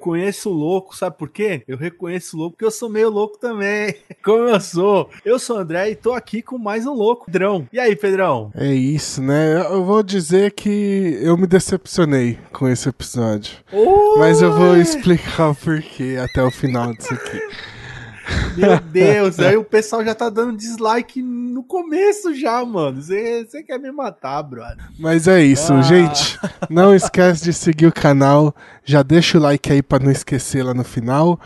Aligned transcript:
Conheço 0.00 0.50
o 0.50 0.52
louco, 0.52 0.96
sabe 0.96 1.16
por 1.16 1.28
quê? 1.28 1.62
Eu 1.68 1.76
reconheço 1.76 2.36
o 2.36 2.40
louco 2.40 2.56
porque 2.56 2.64
eu 2.64 2.70
sou 2.70 2.88
meio 2.88 3.10
louco 3.10 3.38
também. 3.38 3.94
Como 4.24 4.48
eu 4.48 4.60
sou. 4.60 5.10
Eu 5.24 5.38
sou 5.38 5.56
o 5.56 5.60
André 5.60 5.90
e 5.90 5.94
tô 5.94 6.12
aqui 6.14 6.42
com 6.42 6.58
mais 6.58 6.86
um 6.86 6.94
louco, 6.94 7.26
Pedrão. 7.26 7.68
E 7.72 7.78
aí, 7.78 7.94
Pedrão? 7.94 8.50
É 8.54 8.72
isso, 8.72 9.22
né? 9.22 9.60
Eu 9.60 9.84
vou 9.84 10.02
dizer 10.02 10.52
que 10.52 11.18
eu 11.22 11.36
me 11.36 11.46
decepcionei 11.46 12.38
com 12.52 12.68
esse 12.68 12.88
episódio. 12.88 13.52
Oi! 13.72 14.18
Mas 14.18 14.40
eu 14.42 14.52
vou 14.52 14.76
explicar 14.76 15.50
o 15.50 15.54
porquê 15.54 16.16
até 16.22 16.42
o 16.42 16.50
final 16.50 16.92
disso 16.94 17.14
aqui. 17.14 17.40
Meu 18.56 18.78
Deus, 18.80 19.38
aí 19.38 19.56
o 19.56 19.64
pessoal 19.64 20.04
já 20.04 20.14
tá 20.14 20.28
dando 20.28 20.56
dislike 20.56 21.22
no 21.22 21.62
começo 21.62 22.34
já, 22.34 22.64
mano. 22.64 23.00
Você 23.00 23.62
quer 23.66 23.78
me 23.78 23.90
matar, 23.92 24.42
brother. 24.42 24.84
Mas 24.98 25.26
é 25.28 25.42
isso, 25.42 25.72
Ah. 25.72 25.82
gente. 25.82 26.38
Não 26.68 26.94
esquece 26.94 27.44
de 27.44 27.52
seguir 27.52 27.86
o 27.86 27.92
canal. 27.92 28.54
Já 28.84 29.02
deixa 29.02 29.38
o 29.38 29.40
like 29.40 29.72
aí 29.72 29.82
pra 29.82 29.98
não 29.98 30.10
esquecer 30.10 30.62
lá 30.64 30.74
no 30.74 30.84
final. 30.84 31.38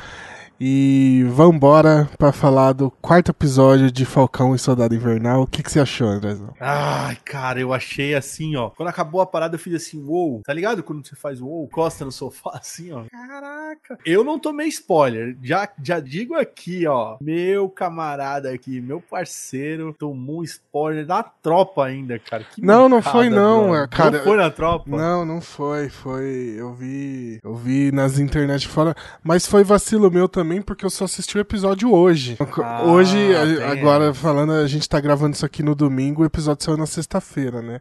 E 0.61 1.25
vambora 1.31 2.09
pra 2.17 2.33
falar 2.33 2.73
do 2.73 2.91
quarto 2.91 3.31
episódio 3.33 3.91
de 3.91 4.05
Falcão 4.05 4.55
e 4.55 4.59
Soldado 4.59 4.95
Invernal. 4.95 5.43
O 5.43 5.47
que, 5.47 5.63
que 5.63 5.71
você 5.71 5.81
achou, 5.81 6.07
Andrezão? 6.07 6.55
Ai, 6.61 7.17
cara, 7.25 7.61
eu 7.61 7.73
achei 7.73 8.15
assim, 8.15 8.55
ó. 8.57 8.71
Quando 8.71 8.89
acabou 8.89 9.21
a 9.21 9.27
parada, 9.27 9.57
eu 9.57 9.59
fiz 9.59 9.75
assim, 9.75 10.03
uou. 10.05 10.43
Tá 10.45 10.53
ligado? 10.53 10.83
Quando 10.83 11.07
você 11.07 11.17
faz 11.17 11.41
uou, 11.41 11.69
costa 11.69 12.05
no 12.05 12.13
sofá 12.13 12.53
assim, 12.61 12.93
ó. 12.93 13.03
Caraca. 13.11 13.99
Eu 14.07 14.23
não 14.23 14.39
tomei 14.39 14.69
spoiler. 14.69 15.37
Já, 15.43 15.69
já 15.83 15.99
digo 15.99 16.35
aqui, 16.35 16.87
ó. 16.87 17.17
Meu 17.21 17.69
camarada 17.69 18.51
aqui, 18.51 18.81
meu 18.81 19.01
parceiro, 19.01 19.95
tomou 19.99 20.41
um 20.41 20.45
spoiler 20.45 21.05
da 21.05 21.23
tropa 21.23 21.85
ainda, 21.85 22.19
cara. 22.19 22.45
Que 22.45 22.63
Não, 22.63 22.89
não 22.89 23.03
foi 23.03 23.29
não, 23.29 23.71
brother. 23.71 23.89
cara. 23.89 24.11
Não 24.19 24.25
foi 24.25 24.37
na 24.37 24.51
tropa? 24.51 24.85
Não, 24.89 25.25
não 25.25 25.41
foi. 25.41 25.89
Foi. 25.89 26.55
Eu 26.57 26.73
vi. 26.75 27.41
Eu 27.43 27.55
vi 27.55 27.91
nas 27.91 28.19
internet 28.19 28.69
fora. 28.69 28.95
Mas 29.23 29.47
foi 29.47 29.65
vacilo 29.65 30.11
meu 30.11 30.29
também, 30.29 30.44
porque 30.63 30.85
eu 30.85 30.91
só 30.91 31.05
assisti 31.05 31.37
o 31.37 31.41
episódio 31.41 31.93
hoje. 31.93 32.37
Ah, 32.63 32.83
hoje, 32.85 33.17
a- 33.35 33.71
agora 33.73 34.13
falando, 34.15 34.53
a 34.53 34.67
gente 34.67 34.89
tá 34.89 35.01
gravando 35.01 35.35
isso 35.35 35.45
aqui 35.47 35.63
no 35.63 35.75
domingo, 35.75 36.23
o 36.23 36.27
episódio 36.27 36.65
saiu 36.65 36.77
na 36.77 36.87
sexta-feira, 36.87 37.61
né? 37.63 37.81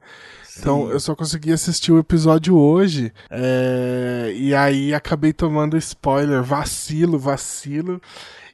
Então 0.59 0.86
Sim. 0.88 0.91
eu 0.94 1.00
só 1.00 1.16
consegui 1.16 1.52
assistir 1.52 1.91
o 1.91 1.97
episódio 2.00 2.56
hoje. 2.58 3.11
é, 3.30 4.31
E 4.36 4.53
aí 4.53 4.94
acabei 4.94 5.34
tomando 5.34 5.75
spoiler. 5.78 6.44
Vacilo, 6.44 7.17
vacilo. 7.17 8.00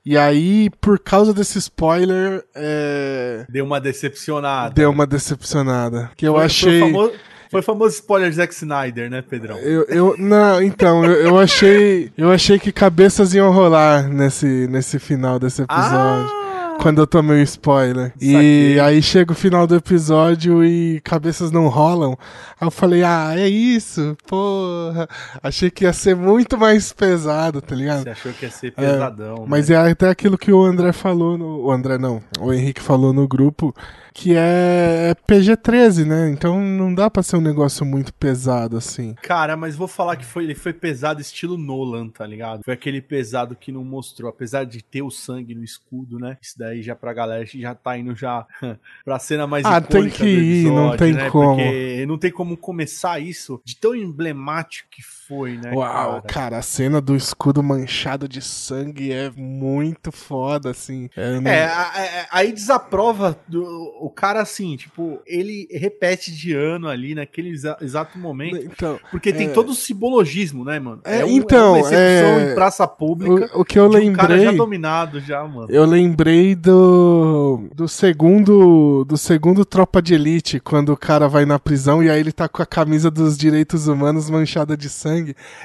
E 0.05 0.17
aí, 0.17 0.69
por 0.81 0.97
causa 0.97 1.33
desse 1.33 1.57
spoiler, 1.59 2.43
é, 2.55 3.45
Deu 3.49 3.65
uma 3.65 3.81
decepcionada. 3.81 4.73
deu 4.73 4.89
uma 4.89 5.05
decepcionada. 5.05 6.09
Que 6.15 6.25
eu 6.25 6.33
Foi- 6.35 6.45
achei. 6.45 6.79
Foi 6.79 6.89
o 6.89 6.93
famoso, 6.93 7.13
foi 7.49 7.61
o 7.61 7.63
famoso 7.63 7.95
spoiler 7.95 8.31
Zack 8.31 8.53
Snyder, 8.53 9.09
né, 9.09 9.23
Pedrão? 9.23 9.57
Eu, 9.57 9.83
eu, 9.85 10.15
não, 10.19 10.61
então, 10.61 11.03
eu, 11.03 11.13
eu 11.13 11.39
achei. 11.39 12.11
Eu 12.15 12.31
achei 12.31 12.59
que 12.59 12.71
cabeças 12.71 13.33
iam 13.33 13.51
rolar 13.51 14.07
nesse, 14.07 14.67
nesse 14.67 14.99
final 14.99 15.39
desse 15.39 15.63
episódio. 15.63 16.29
Ah! 16.31 16.77
Quando 16.79 16.99
eu 16.99 17.07
tomei 17.07 17.41
o 17.41 17.43
spoiler. 17.43 18.13
E 18.21 18.31
Saquei. 18.31 18.79
aí 18.79 19.01
chega 19.01 19.33
o 19.33 19.35
final 19.35 19.67
do 19.67 19.75
episódio 19.75 20.63
e 20.63 21.01
cabeças 21.01 21.51
não 21.51 21.67
rolam. 21.67 22.17
Aí 22.59 22.65
eu 22.67 22.71
falei, 22.71 23.03
ah, 23.03 23.33
é 23.35 23.49
isso, 23.49 24.15
porra. 24.25 25.05
Achei 25.43 25.69
que 25.69 25.83
ia 25.83 25.91
ser 25.91 26.15
muito 26.15 26.57
mais 26.57 26.93
pesado, 26.93 27.61
tá 27.61 27.75
ligado? 27.75 28.03
Você 28.03 28.09
achou 28.11 28.31
que 28.31 28.45
ia 28.45 28.51
ser 28.51 28.71
pesadão. 28.71 29.45
Mas 29.45 29.67
né? 29.67 29.75
é 29.75 29.91
até 29.91 30.07
aquilo 30.07 30.37
que 30.37 30.53
o 30.53 30.63
André 30.63 30.93
falou 30.93 31.37
no. 31.37 31.65
O 31.65 31.71
André 31.71 31.97
não, 31.97 32.21
o 32.39 32.53
Henrique 32.53 32.81
falou 32.81 33.11
no 33.11 33.27
grupo, 33.27 33.75
que 34.13 34.33
é 34.35 35.15
PG-13, 35.27 36.05
né? 36.05 36.29
Então 36.29 36.59
não 36.61 36.93
dá 36.93 37.09
pra 37.09 37.23
ser 37.23 37.37
um 37.37 37.41
negócio 37.41 37.85
muito 37.85 38.13
pesado 38.13 38.77
assim. 38.77 39.15
Cara, 39.21 39.55
mas 39.55 39.75
vou 39.75 39.87
falar 39.87 40.15
que 40.15 40.25
foi, 40.25 40.43
ele 40.43 40.55
foi 40.55 40.73
pesado 40.73 41.21
estilo 41.21 41.57
Nolan, 41.57 42.09
tá 42.09 42.25
ligado? 42.25 42.63
Foi 42.63 42.73
aquele 42.73 43.01
pesado 43.01 43.55
que 43.55 43.71
não 43.71 43.83
mostrou, 43.83 44.29
apesar 44.29 44.65
de 44.65 44.83
ter 44.83 45.01
o 45.01 45.09
sangue 45.11 45.55
no 45.55 45.63
escudo, 45.63 46.19
né? 46.19 46.37
Isso 46.41 46.57
daí 46.57 46.81
já 46.81 46.95
pra 46.95 47.13
galera 47.13 47.45
já 47.45 47.75
tá 47.75 47.97
indo 47.97 48.15
já 48.15 48.45
pra 49.05 49.19
cena 49.19 49.45
mais 49.47 49.65
Ah, 49.65 49.81
tem 49.81 50.09
que 50.09 50.25
ir, 50.25 50.65
não 50.65 50.93
episódio, 50.93 50.97
tem 50.97 51.13
né? 51.13 51.29
como. 51.29 51.55
Porque 51.55 52.05
não 52.07 52.17
tem 52.17 52.31
como 52.31 52.57
começar 52.57 53.19
isso 53.19 53.61
de 53.63 53.75
tão 53.75 53.95
emblemático 53.95 54.87
que 54.91 55.01
foi, 55.01 55.18
né? 55.33 55.71
Uau, 55.73 56.21
cara? 56.21 56.21
cara, 56.21 56.57
a 56.57 56.61
cena 56.61 56.99
do 57.01 57.15
escudo 57.15 57.61
manchado 57.61 58.27
de 58.27 58.41
sangue 58.41 59.11
é 59.11 59.31
muito 59.35 60.11
foda, 60.11 60.71
assim. 60.71 61.09
É, 61.15 61.39
não- 61.39 61.49
É, 61.51 61.65
a- 61.65 61.81
a- 61.81 62.27
aí 62.31 62.51
desaprova 62.51 63.37
do- 63.47 63.63
o 64.01 64.09
cara 64.09 64.41
assim, 64.41 64.75
tipo, 64.75 65.19
ele 65.25 65.67
repete 65.71 66.31
de 66.31 66.53
ano 66.53 66.87
ali 66.87 67.13
naquele 67.15 67.49
exa- 67.49 67.77
exato 67.81 68.17
momento. 68.17 68.57
Então, 68.57 68.99
Porque 69.11 69.31
tem 69.33 69.47
É. 69.47 69.51
todo 69.51 69.69
o 69.69 69.75
simbologismo, 69.75 70.63
né, 70.63 70.79
mano? 70.79 71.01
É, 71.03 71.23
um- 71.25 71.29
então, 71.29 71.71
uma 71.73 71.79
execução 71.79 72.39
é- 72.39 72.51
em 72.51 72.55
praça 72.55 72.87
pública. 72.87 73.49
o, 73.55 73.61
o 73.61 73.65
que 73.65 73.79
eu 73.79 73.89
de 73.89 73.97
um 74.09 74.13
cara 74.13 74.29
já 74.35 74.41
lembrei. 74.43 74.57
dominado 74.57 75.19
já, 75.19 75.43
mano. 75.47 75.67
Eu 75.69 75.85
lembrei 75.85 76.55
do 76.55 77.67
do 77.75 77.87
segundo 77.87 79.03
do 79.05 79.17
segundo 79.17 79.63
Tropa 79.65 80.01
de 80.01 80.13
Elite, 80.13 80.59
quando 80.59 80.89
o 80.93 80.97
cara 80.97 81.27
vai 81.27 81.45
na 81.45 81.59
prisão 81.59 82.03
e 82.03 82.09
aí 82.09 82.19
ele 82.19 82.31
tá 82.31 82.47
com 82.47 82.61
a 82.61 82.65
camisa 82.65 83.09
dos 83.11 83.37
direitos 83.37 83.87
humanos 83.87 84.29
manchada 84.29 84.75
de 84.77 84.89
sangue. 84.89 85.18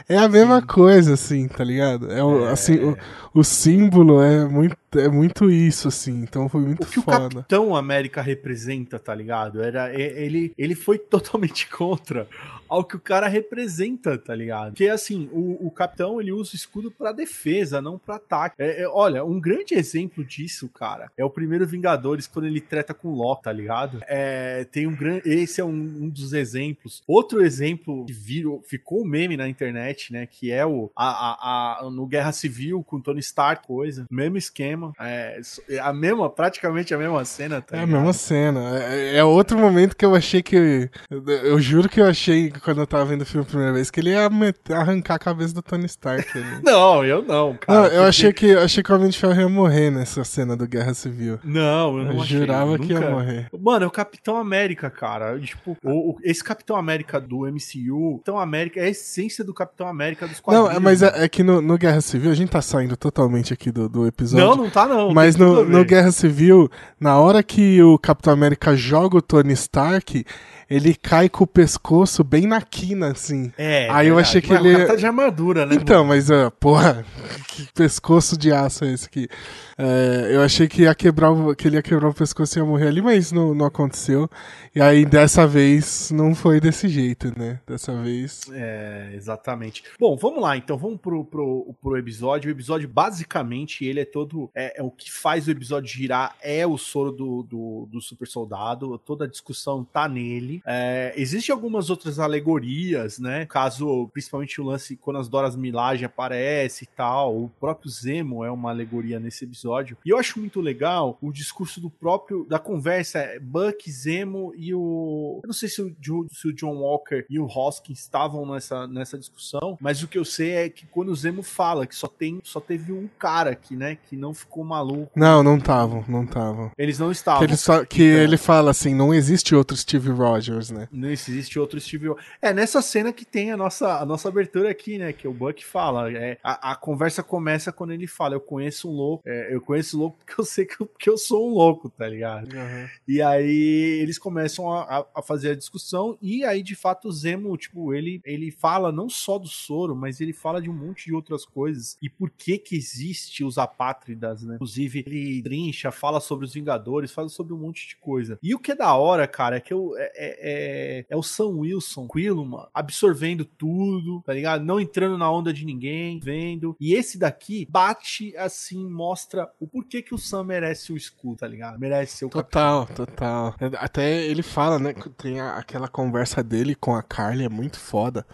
É 0.08 0.18
a 0.18 0.28
mesma 0.28 0.60
coisa, 0.62 1.14
assim, 1.14 1.48
tá 1.48 1.62
ligado? 1.64 2.10
É, 2.10 2.22
o, 2.22 2.46
É. 2.46 2.52
assim, 2.52 2.76
o, 2.76 2.96
o 3.34 3.44
símbolo 3.44 4.22
é 4.22 4.44
muito 4.46 4.76
é 5.00 5.08
muito 5.08 5.50
isso, 5.50 5.88
assim. 5.88 6.22
Então 6.22 6.48
foi 6.48 6.60
muito 6.62 6.82
O 6.82 6.86
que 6.86 6.98
o 6.98 7.02
foda. 7.02 7.28
Capitão 7.36 7.74
América 7.74 8.20
representa, 8.22 8.98
tá 8.98 9.14
ligado? 9.14 9.62
Era, 9.62 9.92
ele, 9.94 10.52
ele 10.56 10.74
foi 10.74 10.98
totalmente 10.98 11.68
contra 11.68 12.26
ao 12.68 12.82
que 12.82 12.96
o 12.96 13.00
cara 13.00 13.28
representa, 13.28 14.16
tá 14.18 14.34
ligado? 14.34 14.70
Porque, 14.70 14.88
assim, 14.88 15.28
o, 15.32 15.66
o 15.66 15.70
Capitão, 15.70 16.20
ele 16.20 16.32
usa 16.32 16.52
o 16.52 16.56
escudo 16.56 16.90
pra 16.90 17.12
defesa, 17.12 17.80
não 17.80 17.98
pra 17.98 18.16
ataque. 18.16 18.56
É, 18.58 18.82
é, 18.82 18.88
olha, 18.88 19.24
um 19.24 19.38
grande 19.38 19.74
exemplo 19.74 20.24
disso, 20.24 20.68
cara, 20.70 21.10
é 21.16 21.24
o 21.24 21.30
primeiro 21.30 21.66
Vingadores, 21.66 22.26
quando 22.26 22.46
ele 22.46 22.60
treta 22.60 22.92
com 22.94 23.08
o 23.08 23.14
Loki, 23.14 23.44
tá 23.44 23.52
ligado? 23.52 24.00
É, 24.08 24.64
tem 24.64 24.86
um 24.86 24.96
grande... 24.96 25.22
Esse 25.28 25.60
é 25.60 25.64
um, 25.64 25.68
um 25.70 26.08
dos 26.08 26.32
exemplos. 26.32 27.02
Outro 27.06 27.44
exemplo 27.44 28.06
que 28.06 28.12
virou, 28.12 28.62
ficou 28.62 29.02
um 29.02 29.06
meme 29.06 29.36
na 29.36 29.48
internet, 29.48 30.12
né, 30.12 30.26
que 30.26 30.50
é 30.50 30.64
o... 30.66 30.90
A, 30.96 31.08
a, 31.08 31.86
a- 31.86 31.90
no 31.90 32.06
Guerra 32.06 32.32
Civil, 32.32 32.82
com 32.82 33.00
Tony 33.00 33.20
Stark, 33.20 33.66
coisa. 33.66 34.06
Mesmo 34.10 34.36
esquema. 34.38 34.83
É, 35.00 35.40
é 35.70 35.78
a 35.78 35.92
mesma, 35.92 36.28
praticamente 36.30 36.92
a 36.94 36.98
mesma 36.98 37.24
cena, 37.24 37.60
tá 37.60 37.76
É 37.76 37.80
a 37.80 37.84
ligado? 37.84 37.98
mesma 37.98 38.12
cena. 38.12 38.60
É, 38.78 39.16
é 39.18 39.24
outro 39.24 39.58
momento 39.58 39.96
que 39.96 40.04
eu 40.04 40.14
achei 40.14 40.42
que. 40.42 40.90
Eu, 41.10 41.24
eu 41.28 41.60
juro 41.60 41.88
que 41.88 42.00
eu 42.00 42.06
achei, 42.06 42.50
quando 42.62 42.80
eu 42.80 42.86
tava 42.86 43.04
vendo 43.04 43.22
o 43.22 43.26
filme 43.26 43.44
a 43.44 43.48
primeira 43.48 43.72
vez, 43.72 43.90
que 43.90 44.00
ele 44.00 44.10
ia 44.10 44.28
arrancar 44.72 45.14
a 45.14 45.18
cabeça 45.18 45.54
do 45.54 45.62
Tony 45.62 45.86
Stark. 45.86 46.26
ali. 46.36 46.44
Não, 46.64 47.04
eu 47.04 47.22
não, 47.22 47.54
cara. 47.56 47.78
Não, 47.80 47.84
eu 47.86 47.90
porque- 47.92 48.08
achei 48.08 48.32
que, 48.32 48.52
achei 48.54 48.82
que 48.82 48.92
o 48.92 48.96
Homem 48.96 49.08
de 49.08 49.18
Ferro 49.18 49.40
ia 49.40 49.48
morrer 49.48 49.90
nessa 49.90 50.24
cena 50.24 50.56
do 50.56 50.66
Guerra 50.66 50.94
Civil. 50.94 51.38
Não, 51.44 51.98
eu 51.98 52.04
não 52.04 52.12
Eu 52.14 52.22
achei, 52.22 52.38
jurava 52.38 52.78
que 52.78 52.92
ia 52.92 53.00
nunca- 53.00 53.10
morrer. 53.10 53.48
Mano, 53.58 53.84
é 53.84 53.86
o 53.86 53.90
Capitão 53.90 54.36
América, 54.36 54.90
cara. 54.90 55.38
Tipo, 55.38 55.76
o- 55.84 56.10
o- 56.12 56.16
esse 56.22 56.42
Capitão 56.42 56.76
América 56.76 57.20
do 57.20 57.46
MCU, 57.46 58.12
Capitão 58.14 58.38
América 58.38 58.80
é 58.80 58.84
a 58.84 58.88
essência 58.88 59.44
do 59.44 59.52
Capitão 59.54 59.86
América 59.88 60.26
dos 60.26 60.36
Não, 60.38 60.42
quadrinhos. 60.42 60.76
é, 60.76 60.80
mas 60.80 61.02
é, 61.02 61.24
é 61.24 61.28
que 61.28 61.42
no, 61.42 61.60
no 61.60 61.76
Guerra 61.78 62.00
Civil, 62.00 62.30
a 62.30 62.34
gente 62.34 62.50
tá 62.50 62.62
saindo 62.62 62.96
totalmente 62.96 63.52
aqui 63.52 63.70
do, 63.70 63.88
do 63.88 64.06
episódio. 64.06 64.46
Não, 64.46 64.56
não 64.56 64.70
tá 64.74 64.86
não. 64.86 65.14
Mas 65.14 65.36
no, 65.36 65.64
no. 65.64 65.84
Guerra 65.84 66.10
Civil, 66.10 66.68
na 66.98 67.16
hora 67.18 67.42
que 67.42 67.80
o 67.82 67.96
Capitão 67.96 68.32
América 68.32 68.76
joga 68.76 69.16
o 69.16 69.22
Tony 69.22 69.52
Stark, 69.52 70.24
ele 70.68 70.94
cai 70.94 71.28
com 71.28 71.44
o 71.44 71.46
pescoço 71.46 72.24
bem 72.24 72.46
na 72.46 72.60
quina, 72.60 73.12
assim. 73.12 73.52
É, 73.56 73.88
Aí 73.90 74.08
eu 74.08 74.14
verdade. 74.14 74.20
achei 74.20 74.40
que 74.40 74.52
Mas 74.52 74.64
ele 74.64 74.86
tá 74.86 74.96
de 74.96 75.06
armadura, 75.06 75.66
né? 75.66 75.74
Então, 75.74 76.04
mas, 76.04 76.30
ah, 76.30 76.50
porra, 76.50 77.04
que 77.48 77.66
pescoço 77.72 78.36
de 78.36 78.52
aço 78.52 78.84
é 78.84 78.92
esse 78.92 79.06
aqui? 79.06 79.28
É, 79.76 80.30
eu 80.30 80.40
achei 80.42 80.68
que, 80.68 80.82
ia 80.82 80.94
quebrar 80.94 81.30
o, 81.30 81.54
que 81.54 81.66
ele 81.66 81.76
ia 81.76 81.82
quebrar 81.82 82.08
o 82.08 82.14
pescoço 82.14 82.58
e 82.58 82.60
ia 82.60 82.64
morrer 82.64 82.88
ali, 82.88 83.02
mas 83.02 83.32
não, 83.32 83.54
não 83.54 83.66
aconteceu. 83.66 84.28
E 84.74 84.80
aí, 84.80 85.04
dessa 85.04 85.46
vez, 85.46 86.10
não 86.10 86.34
foi 86.34 86.60
desse 86.60 86.88
jeito, 86.88 87.32
né? 87.38 87.60
Dessa 87.66 87.94
vez. 88.02 88.42
É, 88.52 89.10
exatamente. 89.14 89.84
Bom, 89.98 90.16
vamos 90.16 90.40
lá, 90.40 90.56
então, 90.56 90.78
vamos 90.78 91.00
pro, 91.00 91.24
pro, 91.24 91.74
pro 91.80 91.96
episódio. 91.96 92.48
O 92.48 92.52
episódio, 92.52 92.88
basicamente, 92.88 93.84
ele 93.84 94.00
é 94.00 94.04
todo. 94.04 94.50
É, 94.54 94.80
é 94.80 94.82
o 94.82 94.90
que 94.90 95.10
faz 95.10 95.46
o 95.46 95.50
episódio 95.50 95.88
girar 95.90 96.36
é 96.42 96.66
o 96.66 96.78
soro 96.78 97.10
do, 97.10 97.42
do, 97.42 97.88
do 97.90 98.00
super 98.00 98.28
soldado. 98.28 98.98
Toda 98.98 99.24
a 99.24 99.28
discussão 99.28 99.84
tá 99.84 100.08
nele. 100.08 100.53
É, 100.66 101.12
Existem 101.16 101.52
algumas 101.52 101.90
outras 101.90 102.18
alegorias, 102.18 103.18
né? 103.18 103.46
Caso, 103.46 104.08
principalmente 104.12 104.60
o 104.60 104.64
lance 104.64 104.96
quando 104.96 105.18
as 105.18 105.28
Doras 105.28 105.56
Milage 105.56 106.04
aparece 106.04 106.84
e 106.84 106.88
tal. 106.88 107.36
O 107.36 107.48
próprio 107.60 107.90
Zemo 107.90 108.44
é 108.44 108.50
uma 108.50 108.70
alegoria 108.70 109.18
nesse 109.20 109.44
episódio. 109.44 109.96
E 110.04 110.10
eu 110.10 110.18
acho 110.18 110.38
muito 110.38 110.60
legal 110.60 111.18
o 111.20 111.32
discurso 111.32 111.80
do 111.80 111.90
próprio. 111.90 112.46
da 112.48 112.58
conversa. 112.58 113.18
é 113.18 113.38
Buck, 113.38 113.90
Zemo 113.90 114.52
e 114.56 114.74
o. 114.74 115.40
Eu 115.42 115.46
não 115.46 115.54
sei 115.54 115.68
se 115.68 115.80
o, 115.82 115.94
se 116.30 116.48
o 116.48 116.52
John 116.52 116.76
Walker 116.78 117.24
e 117.28 117.38
o 117.38 117.46
Hoskins 117.46 118.00
estavam 118.00 118.46
nessa, 118.52 118.86
nessa 118.86 119.18
discussão, 119.18 119.76
mas 119.80 120.02
o 120.02 120.08
que 120.08 120.18
eu 120.18 120.24
sei 120.24 120.50
é 120.52 120.68
que 120.68 120.86
quando 120.86 121.08
o 121.10 121.14
Zemo 121.16 121.42
fala 121.42 121.86
que 121.86 121.94
só, 121.94 122.06
tem, 122.08 122.40
só 122.42 122.60
teve 122.60 122.92
um 122.92 123.08
cara 123.18 123.50
aqui, 123.50 123.76
né? 123.76 123.96
Que 124.08 124.16
não 124.16 124.34
ficou 124.34 124.64
maluco. 124.64 125.10
Não, 125.16 125.42
não 125.42 125.56
estavam, 125.56 126.04
não 126.08 126.24
estavam. 126.24 126.70
Eles 126.76 126.98
não 126.98 127.10
estavam. 127.10 127.40
Que, 127.40 127.44
ele, 127.46 127.56
só, 127.56 127.84
que 127.84 128.02
Então- 128.02 128.22
ele 128.22 128.36
fala 128.36 128.70
assim: 128.70 128.94
não 128.94 129.12
existe 129.14 129.54
outro 129.54 129.76
Steve 129.76 130.10
Rogers. 130.10 130.43
Rogers, 130.48 130.70
né? 130.70 130.88
Não 130.92 131.10
existe 131.10 131.58
outro 131.58 131.80
Steve 131.80 132.08
Rogers. 132.08 132.26
É 132.40 132.52
nessa 132.52 132.80
cena 132.82 133.12
que 133.12 133.24
tem 133.24 133.50
a 133.50 133.56
nossa, 133.56 133.98
a 133.98 134.04
nossa 134.04 134.28
abertura 134.28 134.70
aqui, 134.70 134.98
né? 134.98 135.12
Que 135.12 135.26
o 135.26 135.32
Buck 135.32 135.64
fala. 135.64 136.12
É, 136.12 136.38
a, 136.42 136.72
a 136.72 136.76
conversa 136.76 137.22
começa 137.22 137.72
quando 137.72 137.92
ele 137.92 138.06
fala: 138.06 138.34
Eu 138.34 138.40
conheço 138.40 138.88
um 138.88 138.92
louco, 138.92 139.28
é, 139.28 139.54
eu 139.54 139.60
conheço 139.60 139.96
um 139.96 140.00
louco 140.00 140.18
porque 140.18 140.40
eu 140.40 140.44
sei 140.44 140.64
que 140.64 140.80
eu, 140.80 140.86
que 140.98 141.10
eu 141.10 141.18
sou 141.18 141.50
um 141.50 141.54
louco, 141.54 141.90
tá 141.90 142.08
ligado? 142.08 142.52
Uhum. 142.54 142.88
E 143.06 143.20
aí 143.20 144.00
eles 144.00 144.18
começam 144.18 144.72
a, 144.72 145.06
a, 145.14 145.22
fazer 145.22 145.50
a 145.50 145.54
discussão, 145.54 146.18
e 146.20 146.44
aí 146.44 146.62
de 146.62 146.74
fato 146.74 147.08
o 147.08 147.12
Zemo, 147.12 147.56
tipo, 147.56 147.92
ele, 147.94 148.20
ele 148.24 148.50
fala 148.50 148.92
não 148.92 149.08
só 149.08 149.38
do 149.38 149.48
soro, 149.48 149.94
mas 149.94 150.20
ele 150.20 150.32
fala 150.32 150.60
de 150.60 150.70
um 150.70 150.74
monte 150.74 151.06
de 151.06 151.14
outras 151.14 151.44
coisas. 151.44 151.96
E 152.00 152.08
por 152.08 152.30
que 152.30 152.58
que 152.58 152.76
existe 152.76 153.44
os 153.44 153.58
apátridas, 153.58 154.42
né? 154.42 154.54
Inclusive, 154.54 155.04
ele 155.06 155.42
trincha, 155.42 155.90
fala 155.90 156.20
sobre 156.20 156.44
os 156.44 156.54
Vingadores, 156.54 157.12
fala 157.12 157.28
sobre 157.28 157.52
um 157.52 157.58
monte 157.58 157.88
de 157.88 157.96
coisa. 157.96 158.38
E 158.42 158.54
o 158.54 158.58
que 158.58 158.72
é 158.72 158.74
da 158.74 158.94
hora, 158.94 159.26
cara, 159.26 159.56
é 159.56 159.60
que 159.60 159.72
eu, 159.72 159.92
é, 159.96 160.12
é, 160.38 161.00
é, 161.00 161.06
é 161.08 161.16
o 161.16 161.22
Sam 161.22 161.48
Wilson, 161.58 162.06
Quilluman, 162.08 162.66
absorvendo 162.72 163.44
tudo, 163.44 164.22
tá 164.24 164.32
ligado? 164.32 164.64
Não 164.64 164.80
entrando 164.80 165.18
na 165.18 165.30
onda 165.30 165.52
de 165.52 165.64
ninguém, 165.64 166.20
vendo. 166.20 166.76
E 166.80 166.94
esse 166.94 167.18
daqui 167.18 167.66
bate 167.70 168.36
assim, 168.36 168.88
mostra 168.88 169.50
o 169.60 169.66
porquê 169.66 170.02
que 170.02 170.14
o 170.14 170.18
Sam 170.18 170.44
merece 170.44 170.92
o 170.92 170.96
escudo, 170.96 171.36
tá 171.36 171.46
ligado? 171.48 171.78
Merece 171.78 172.18
ser 172.18 172.24
o 172.26 172.30
Total, 172.30 172.86
capitão. 172.86 173.06
total. 173.06 173.54
Até 173.78 174.24
ele 174.24 174.42
fala, 174.42 174.78
né? 174.78 174.94
Tem 175.16 175.40
aquela 175.40 175.88
conversa 175.88 176.42
dele 176.42 176.74
com 176.74 176.94
a 176.94 177.02
Carly, 177.02 177.44
é 177.44 177.48
muito 177.48 177.78
foda. 177.78 178.26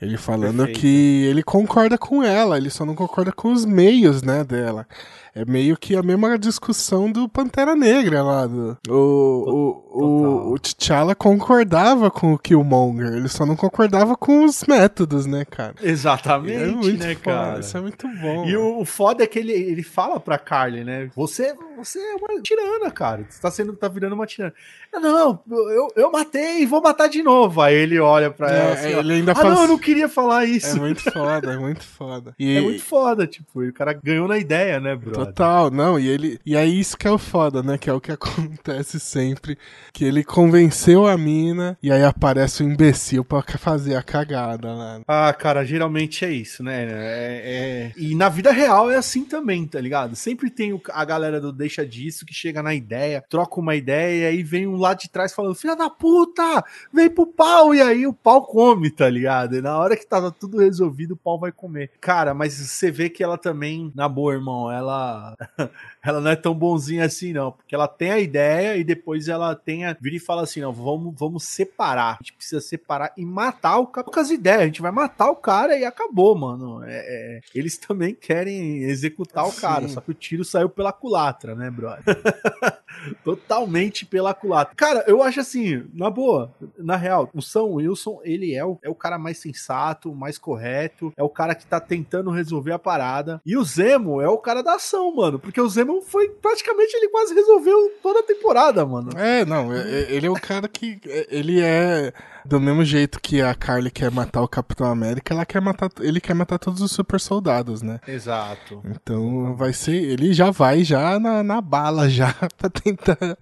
Ele 0.00 0.16
falando 0.18 0.58
Perfeito. 0.58 0.80
que 0.80 1.24
ele 1.26 1.42
concorda 1.42 1.96
com 1.96 2.22
ela, 2.22 2.58
ele 2.58 2.68
só 2.68 2.84
não 2.84 2.94
concorda 2.94 3.32
com 3.32 3.52
os 3.52 3.64
meios, 3.64 4.22
né, 4.22 4.44
dela. 4.44 4.86
É 5.34 5.44
meio 5.44 5.76
que 5.76 5.96
a 5.96 6.02
mesma 6.02 6.38
discussão 6.38 7.10
do 7.10 7.28
Pantera 7.28 7.74
Negra 7.74 8.22
lá. 8.22 8.46
Do, 8.46 8.78
o, 8.88 8.94
o, 8.94 10.04
o, 10.04 10.52
o 10.52 10.58
T'Challa 10.60 11.12
concordava 11.12 12.08
com 12.08 12.34
o 12.34 12.38
Killmonger, 12.38 13.14
ele 13.14 13.28
só 13.28 13.44
não 13.44 13.56
concordava 13.56 14.16
com 14.16 14.44
os 14.44 14.62
métodos, 14.64 15.26
né, 15.26 15.44
cara? 15.44 15.74
Exatamente, 15.82 16.62
é 16.62 16.66
muito 16.66 17.04
né, 17.04 17.14
foda, 17.14 17.36
cara? 17.36 17.60
Isso 17.60 17.76
é 17.76 17.80
muito 17.80 18.06
bom. 18.06 18.44
E 18.44 18.56
o, 18.56 18.80
o, 18.80 18.84
foda 18.84 19.24
é 19.24 19.26
que 19.26 19.40
ele, 19.40 19.52
ele 19.52 19.82
fala 19.82 20.20
pra 20.20 20.38
Carly, 20.38 20.84
né? 20.84 21.10
Você, 21.16 21.52
você 21.76 21.98
é 21.98 22.14
uma 22.14 22.40
tirana, 22.40 22.90
cara. 22.92 23.26
Você 23.28 23.40
tá, 23.40 23.50
sendo, 23.50 23.72
tá 23.72 23.88
virando 23.88 24.14
uma 24.14 24.26
tirana. 24.26 24.54
Não, 24.92 25.40
eu, 25.50 25.88
eu 25.96 26.12
matei 26.12 26.62
e 26.62 26.66
vou 26.66 26.80
matar 26.80 27.08
de 27.08 27.24
novo. 27.24 27.60
Aí 27.60 27.74
ele 27.74 27.98
olha 27.98 28.30
pra 28.30 28.52
é, 28.52 28.60
ela 28.60 28.72
assim, 28.74 28.88
ele 28.90 29.12
ainda 29.14 29.32
ah, 29.32 29.34
faz... 29.34 29.52
não, 29.52 29.62
eu 29.62 29.68
não 29.68 29.78
queria 29.78 30.08
falar 30.08 30.44
isso. 30.44 30.76
É 30.76 30.80
muito 30.80 31.02
foda, 31.10 31.52
é 31.52 31.56
muito 31.56 31.82
foda. 31.82 32.34
E... 32.38 32.56
É 32.56 32.60
muito 32.60 32.82
foda, 32.82 33.26
tipo, 33.26 33.62
o 33.62 33.72
cara 33.72 33.92
ganhou 33.92 34.28
na 34.28 34.36
ideia, 34.36 34.78
né, 34.78 34.94
bro? 34.94 35.23
Total, 35.26 35.70
não, 35.70 35.98
e 35.98 36.08
ele. 36.08 36.38
E 36.44 36.56
aí 36.56 36.78
isso 36.78 36.96
que 36.96 37.06
é 37.06 37.10
o 37.10 37.18
foda, 37.18 37.62
né? 37.62 37.78
Que 37.78 37.90
é 37.90 37.92
o 37.92 38.00
que 38.00 38.12
acontece 38.12 38.98
sempre. 39.00 39.58
Que 39.92 40.04
ele 40.04 40.24
convenceu 40.24 41.06
a 41.06 41.16
mina 41.16 41.76
e 41.82 41.90
aí 41.90 42.02
aparece 42.02 42.62
o 42.62 42.66
um 42.66 42.70
imbecil 42.70 43.24
pra 43.24 43.42
fazer 43.42 43.96
a 43.96 44.02
cagada 44.02 44.72
lá. 44.72 45.00
Ah, 45.06 45.32
cara, 45.32 45.64
geralmente 45.64 46.24
é 46.24 46.30
isso, 46.30 46.62
né? 46.62 46.84
É, 46.84 47.42
é... 47.44 47.92
E 47.96 48.14
na 48.14 48.28
vida 48.28 48.50
real 48.50 48.90
é 48.90 48.96
assim 48.96 49.24
também, 49.24 49.66
tá 49.66 49.80
ligado? 49.80 50.16
Sempre 50.16 50.50
tem 50.50 50.80
a 50.92 51.04
galera 51.04 51.40
do 51.40 51.52
deixa 51.52 51.86
disso 51.86 52.26
que 52.26 52.34
chega 52.34 52.62
na 52.62 52.74
ideia, 52.74 53.24
troca 53.28 53.60
uma 53.60 53.74
ideia 53.74 54.24
e 54.24 54.26
aí 54.26 54.42
vem 54.42 54.66
um 54.66 54.76
lá 54.76 54.94
de 54.94 55.08
trás 55.08 55.32
falando: 55.32 55.54
Filha 55.54 55.76
da 55.76 55.88
puta, 55.90 56.64
vem 56.92 57.08
pro 57.08 57.26
pau, 57.26 57.74
e 57.74 57.80
aí 57.80 58.06
o 58.06 58.12
pau 58.12 58.42
come, 58.42 58.90
tá 58.90 59.08
ligado? 59.08 59.56
E 59.56 59.62
na 59.62 59.78
hora 59.78 59.96
que 59.96 60.06
tava 60.06 60.30
tudo 60.30 60.58
resolvido, 60.58 61.12
o 61.12 61.16
pau 61.16 61.38
vai 61.38 61.52
comer. 61.52 61.90
Cara, 62.00 62.34
mas 62.34 62.54
você 62.54 62.90
vê 62.90 63.08
que 63.08 63.22
ela 63.22 63.38
também, 63.38 63.92
na 63.94 64.08
boa, 64.08 64.34
irmão, 64.34 64.70
ela 64.70 65.13
ela 66.02 66.20
não 66.20 66.30
é 66.30 66.36
tão 66.36 66.54
bonzinha 66.54 67.04
assim, 67.04 67.32
não. 67.32 67.52
Porque 67.52 67.74
ela 67.74 67.88
tem 67.88 68.10
a 68.10 68.18
ideia 68.18 68.76
e 68.76 68.84
depois 68.84 69.28
ela 69.28 69.54
tem 69.54 69.84
a. 69.84 69.96
Vira 70.00 70.16
e 70.16 70.20
fala 70.20 70.42
assim: 70.42 70.60
não, 70.60 70.72
vamos, 70.72 71.14
vamos 71.16 71.44
separar. 71.44 72.14
A 72.14 72.22
gente 72.22 72.34
precisa 72.34 72.60
separar 72.60 73.12
e 73.16 73.24
matar 73.24 73.78
o 73.78 73.86
cara 73.86 74.06
com 74.06 74.20
as 74.20 74.30
ideias. 74.30 74.62
A 74.62 74.66
gente 74.66 74.82
vai 74.82 74.92
matar 74.92 75.30
o 75.30 75.36
cara 75.36 75.76
e 75.76 75.84
acabou, 75.84 76.34
mano. 76.34 76.82
É, 76.84 76.96
é... 76.96 77.40
eles 77.54 77.76
também 77.76 78.14
querem 78.14 78.82
executar 78.84 79.44
Sim. 79.46 79.50
o 79.50 79.60
cara, 79.60 79.88
só 79.88 80.00
que 80.00 80.10
o 80.10 80.14
tiro 80.14 80.44
saiu 80.44 80.68
pela 80.68 80.92
culatra, 80.92 81.54
né, 81.54 81.70
brother? 81.70 82.04
Totalmente 83.24 84.06
pela 84.06 84.32
culatra. 84.34 84.74
Cara, 84.74 85.04
eu 85.06 85.22
acho 85.22 85.40
assim, 85.40 85.84
na 85.92 86.10
boa, 86.10 86.54
na 86.78 86.96
real, 86.96 87.28
o 87.34 87.42
Sam 87.42 87.64
Wilson, 87.64 88.20
ele 88.22 88.54
é 88.54 88.64
o, 88.64 88.78
é 88.82 88.88
o 88.88 88.94
cara 88.94 89.18
mais 89.18 89.38
sensato, 89.38 90.14
mais 90.14 90.38
correto, 90.38 91.12
é 91.16 91.22
o 91.22 91.28
cara 91.28 91.54
que 91.54 91.66
tá 91.66 91.80
tentando 91.80 92.30
resolver 92.30 92.72
a 92.72 92.78
parada. 92.78 93.40
E 93.44 93.56
o 93.56 93.64
Zemo 93.64 94.20
é 94.20 94.28
o 94.28 94.38
cara 94.38 94.62
da 94.62 94.74
ação, 94.74 95.03
mano. 95.12 95.38
Porque 95.38 95.60
o 95.60 95.68
Zemo 95.68 96.00
foi 96.02 96.28
praticamente 96.28 96.96
ele 96.96 97.08
quase 97.08 97.34
resolveu 97.34 97.92
toda 98.02 98.20
a 98.20 98.22
temporada, 98.22 98.84
mano. 98.86 99.10
É, 99.16 99.44
não, 99.44 99.72
é, 99.72 99.80
é, 99.80 100.06
ele 100.10 100.26
é 100.26 100.30
o 100.30 100.34
cara 100.34 100.68
que. 100.68 101.00
É, 101.06 101.26
ele 101.30 101.60
é. 101.60 102.12
Do 102.44 102.60
mesmo 102.60 102.84
jeito 102.84 103.20
que 103.20 103.40
a 103.40 103.54
Carly 103.54 103.90
quer 103.90 104.10
matar 104.10 104.42
o 104.42 104.48
Capitão 104.48 104.86
América, 104.86 105.32
ela 105.32 105.46
quer 105.46 105.62
matar. 105.62 105.90
Ele 106.00 106.20
quer 106.20 106.34
matar 106.34 106.58
todos 106.58 106.82
os 106.82 106.92
super 106.92 107.18
soldados, 107.18 107.80
né? 107.80 108.00
Exato. 108.06 108.82
Então 108.84 109.56
vai 109.56 109.72
ser. 109.72 109.94
Ele 109.94 110.32
já 110.32 110.50
vai 110.50 110.84
já 110.84 111.18
na, 111.18 111.42
na 111.42 111.60
bala 111.60 112.08
já 112.08 112.34
pra 112.58 112.68
tentar 112.68 113.38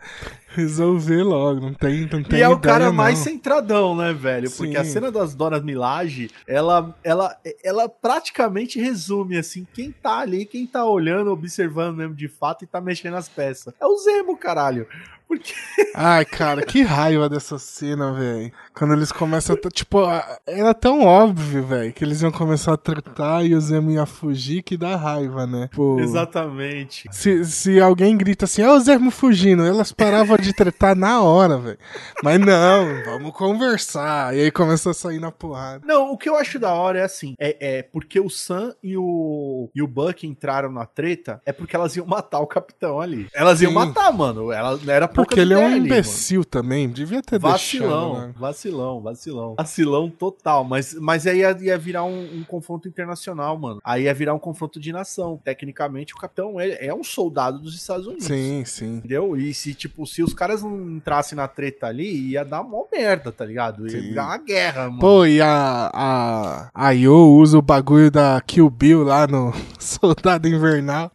resolver 0.54 1.22
logo, 1.22 1.60
não 1.60 1.74
tem, 1.74 2.08
não 2.10 2.22
tem 2.22 2.38
E 2.38 2.42
é 2.42 2.48
o 2.48 2.58
cara 2.58 2.86
não. 2.86 2.92
mais 2.92 3.18
centradão, 3.18 3.96
né, 3.96 4.12
velho? 4.12 4.48
Sim. 4.48 4.56
Porque 4.56 4.76
a 4.76 4.84
cena 4.84 5.10
das 5.10 5.34
Donas 5.34 5.62
Milage, 5.62 6.30
ela, 6.46 6.94
ela, 7.02 7.36
ela 7.64 7.88
praticamente 7.88 8.80
resume, 8.80 9.36
assim, 9.36 9.66
quem 9.72 9.90
tá 9.90 10.18
ali, 10.18 10.44
quem 10.44 10.66
tá 10.66 10.84
olhando, 10.84 11.30
observando 11.30 11.96
mesmo 11.96 12.14
de 12.14 12.28
fato 12.28 12.64
e 12.64 12.66
tá 12.66 12.80
mexendo 12.80 13.16
as 13.16 13.28
peças. 13.28 13.72
É 13.80 13.86
o 13.86 13.96
Zemo, 13.96 14.36
caralho. 14.36 14.86
Porque... 15.32 15.54
Ai, 15.94 16.26
cara, 16.26 16.62
que 16.62 16.82
raiva 16.82 17.26
dessa 17.26 17.58
cena, 17.58 18.12
velho. 18.12 18.52
Quando 18.74 18.92
eles 18.92 19.10
começam 19.10 19.56
a. 19.56 19.70
Tipo, 19.70 20.00
era 20.46 20.74
tão 20.74 21.04
óbvio, 21.04 21.64
velho, 21.64 21.92
que 21.92 22.04
eles 22.04 22.20
iam 22.20 22.30
começar 22.30 22.74
a 22.74 22.76
tratar 22.76 23.42
e 23.42 23.54
o 23.54 23.60
Zemo 23.60 23.90
ia 23.90 24.04
fugir 24.04 24.62
que 24.62 24.76
dá 24.76 24.94
raiva, 24.94 25.46
né? 25.46 25.70
Pô, 25.72 25.98
Exatamente. 25.98 27.08
Se, 27.10 27.44
se 27.46 27.80
alguém 27.80 28.16
grita 28.16 28.44
assim, 28.44 28.62
ó, 28.62 28.74
oh, 28.74 28.76
o 28.76 28.80
Zemo 28.80 29.10
fugindo, 29.10 29.64
elas 29.64 29.90
paravam 29.90 30.36
de 30.36 30.52
tretar 30.52 30.94
na 30.94 31.22
hora, 31.22 31.56
velho. 31.56 31.78
Mas 32.22 32.38
não, 32.38 33.04
vamos 33.04 33.32
conversar. 33.32 34.36
E 34.36 34.40
aí 34.40 34.50
começa 34.50 34.90
a 34.90 34.94
sair 34.94 35.18
na 35.18 35.32
porrada. 35.32 35.82
Não, 35.86 36.12
o 36.12 36.18
que 36.18 36.28
eu 36.28 36.36
acho 36.36 36.58
da 36.58 36.74
hora 36.74 36.98
é 36.98 37.04
assim: 37.04 37.34
é, 37.38 37.78
é 37.78 37.82
porque 37.82 38.20
o 38.20 38.28
Sam 38.28 38.74
e 38.82 38.98
o, 38.98 39.70
e 39.74 39.82
o 39.82 39.88
Buck 39.88 40.26
entraram 40.26 40.70
na 40.70 40.84
treta, 40.84 41.40
é 41.46 41.52
porque 41.52 41.74
elas 41.74 41.96
iam 41.96 42.06
matar 42.06 42.40
o 42.40 42.46
capitão 42.46 43.00
ali. 43.00 43.28
Elas 43.34 43.60
Sim. 43.60 43.64
iam 43.64 43.72
matar, 43.72 44.12
mano. 44.12 44.52
Ela 44.52 44.78
era 44.88 45.08
Porque 45.24 45.40
ele 45.40 45.54
é 45.54 45.58
um 45.58 45.76
imbecil 45.76 46.40
ali, 46.40 46.48
também. 46.48 46.88
Devia 46.88 47.22
ter 47.22 47.38
vacilão, 47.38 48.12
deixado. 48.12 48.26
Né? 48.26 48.34
Vacilão, 48.38 49.00
vacilão. 49.00 49.54
Vacilão 49.56 50.10
total. 50.10 50.64
Mas, 50.64 50.94
mas 50.94 51.26
aí 51.26 51.38
ia, 51.38 51.56
ia 51.60 51.78
virar 51.78 52.04
um, 52.04 52.38
um, 52.38 52.44
confronto 52.44 52.88
internacional, 52.88 53.58
mano. 53.58 53.80
Aí 53.84 54.04
ia 54.04 54.14
virar 54.14 54.34
um 54.34 54.38
confronto 54.38 54.80
de 54.80 54.92
nação. 54.92 55.40
Tecnicamente, 55.42 56.14
o 56.14 56.16
capitão 56.16 56.60
é, 56.60 56.86
é 56.86 56.94
um 56.94 57.04
soldado 57.04 57.58
dos 57.58 57.74
Estados 57.74 58.06
Unidos. 58.06 58.26
Sim, 58.26 58.64
sim. 58.64 58.96
Entendeu? 58.96 59.36
E 59.36 59.52
se, 59.54 59.74
tipo, 59.74 60.06
se 60.06 60.22
os 60.22 60.34
caras 60.34 60.62
não 60.62 60.96
entrassem 60.96 61.36
na 61.36 61.48
treta 61.48 61.86
ali, 61.86 62.30
ia 62.30 62.44
dar 62.44 62.60
uma 62.60 62.84
merda, 62.92 63.32
tá 63.32 63.44
ligado? 63.44 63.88
Ia 63.88 64.00
virar 64.00 64.26
uma 64.26 64.38
guerra, 64.38 64.86
mano. 64.86 65.00
Pô, 65.00 65.26
e 65.26 65.40
a, 65.40 65.90
a, 65.92 66.70
a 66.74 66.90
Yo 66.90 67.14
usa 67.36 67.58
o 67.58 67.62
bagulho 67.62 68.10
da 68.10 68.40
Kill 68.40 68.68
Bill 68.70 69.02
lá 69.02 69.26
no 69.26 69.52
Soldado 69.78 70.48
Invernal. 70.48 71.10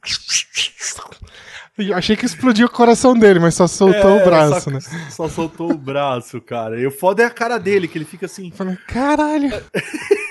Eu 1.78 1.96
achei 1.96 2.16
que 2.16 2.26
explodiu 2.26 2.66
o 2.66 2.70
coração 2.70 3.14
dele, 3.14 3.40
mas 3.40 3.54
só 3.54 3.68
soltou 3.68 4.18
é, 4.18 4.22
o 4.22 4.26
braço, 4.26 4.62
só, 4.62 4.72
né? 4.72 4.80
Só 5.12 5.30
soltou 5.30 5.72
o 5.72 5.78
braço, 5.78 6.42
cara. 6.42 6.80
E 6.80 6.88
o 6.88 6.92
foda 6.92 7.22
é 7.22 7.26
a 7.26 7.30
cara 7.30 7.60
dele, 7.60 7.88
que 7.88 7.98
ele 7.98 8.06
fica 8.06 8.26
assim. 8.26 8.52
Falei, 8.52 8.76
caralho! 8.88 9.50